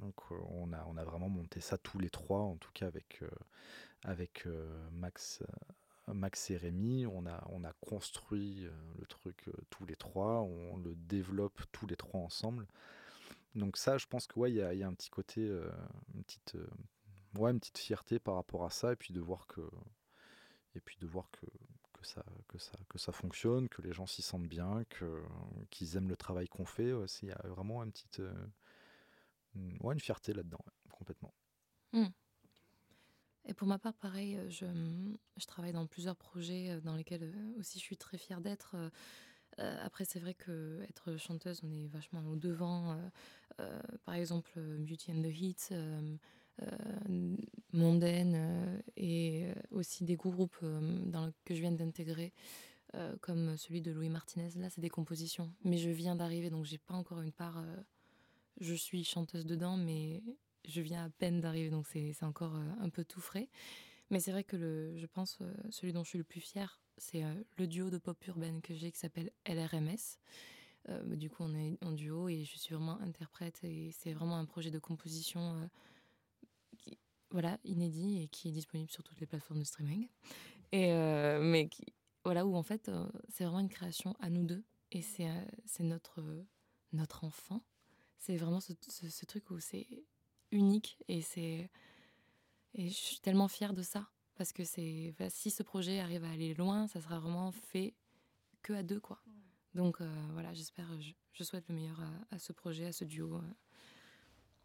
[0.00, 2.86] Donc euh, on a, on a vraiment monté ça tous les trois, en tout cas
[2.86, 3.22] avec,
[4.06, 5.42] avec euh, Max,
[6.08, 7.06] euh, Max et Rémi.
[7.06, 11.86] On a, on a construit euh, le truc tous les trois, on le développe tous
[11.86, 12.66] les trois ensemble.
[13.54, 15.40] Donc ça, je pense que ouais, y a, un petit côté,
[16.14, 16.56] une petite,
[17.38, 19.62] ouais, une petite fierté par rapport à ça, et puis de voir que,
[20.74, 21.46] et puis de voir que,
[21.94, 24.84] que ça, que ça, que ça fonctionne, que les gens s'y sentent bien,
[25.70, 26.92] qu'ils aiment le travail qu'on fait.
[27.22, 28.20] Il y a vraiment une petite,
[29.80, 31.32] ouais, une fierté là-dedans, complètement.
[31.92, 32.06] Mmh.
[33.48, 34.66] Et pour ma part, pareil, euh, je,
[35.36, 38.76] je travaille dans plusieurs projets euh, dans lesquels euh, aussi je suis très fière d'être.
[39.58, 42.94] Après, c'est vrai que être chanteuse, on est vachement au devant.
[44.04, 45.72] par exemple, Beauty and the Heat,
[47.72, 52.34] Mondaine, et aussi des groupes que je viens d'intégrer,
[53.22, 54.50] comme celui de Louis Martinez.
[54.56, 57.64] Là, c'est des compositions, mais je viens d'arriver, donc j'ai pas encore une part.
[58.60, 60.22] Je suis chanteuse dedans, mais
[60.66, 63.48] je viens à peine d'arriver, donc c'est encore euh, un peu tout frais.
[64.10, 67.24] Mais c'est vrai que je pense euh, celui dont je suis le plus fier, c'est
[67.24, 70.18] euh, le duo de pop urbaine que j'ai qui s'appelle LRMS.
[71.16, 74.44] du coup, on est en duo et je suis vraiment interprète et c'est vraiment un
[74.44, 75.68] projet de composition
[77.32, 80.08] voilà, inédit et qui est disponible sur toutes les plateformes de streaming.
[80.70, 80.92] Et,
[81.40, 81.68] mais
[82.24, 82.88] voilà, où en fait,
[83.28, 85.26] c'est vraiment une création à nous deux et c'est
[85.80, 86.22] notre,
[86.92, 87.62] notre enfant.
[88.18, 89.86] C'est vraiment ce, ce truc où c'est
[90.50, 91.70] unique et c'est
[92.74, 94.06] et je suis tellement fière de ça
[94.36, 97.94] parce que c'est si ce projet arrive à aller loin, ça sera vraiment fait
[98.62, 99.22] que à deux quoi.
[99.74, 102.00] Donc euh, voilà, j'espère, je, souhaite le meilleur
[102.30, 103.36] à, ce projet, à ce duo.
[103.36, 103.40] Euh,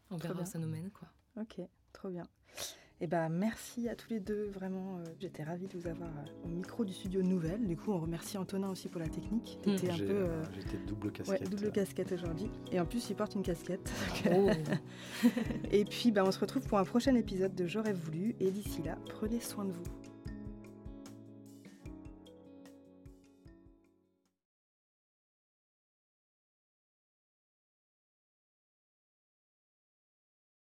[0.09, 1.07] on verra où ça nous mène quoi.
[1.37, 1.61] Ok,
[1.93, 2.27] trop bien.
[3.03, 4.99] Eh ben, merci à tous les deux, vraiment.
[4.99, 7.65] Euh, j'étais ravie de vous avoir euh, au micro du studio Nouvelle.
[7.65, 9.57] Du coup, on remercie Antonin aussi pour la technique.
[9.65, 9.71] Mm.
[9.71, 10.05] un peu.
[10.07, 11.49] Euh, j'étais double casquette.
[11.49, 12.51] double casquette aujourd'hui.
[12.71, 13.91] Et en plus, il porte une casquette.
[14.31, 14.51] Oh.
[15.71, 18.35] et puis, ben, on se retrouve pour un prochain épisode de J'aurais voulu.
[18.39, 19.83] Et d'ici là, prenez soin de vous.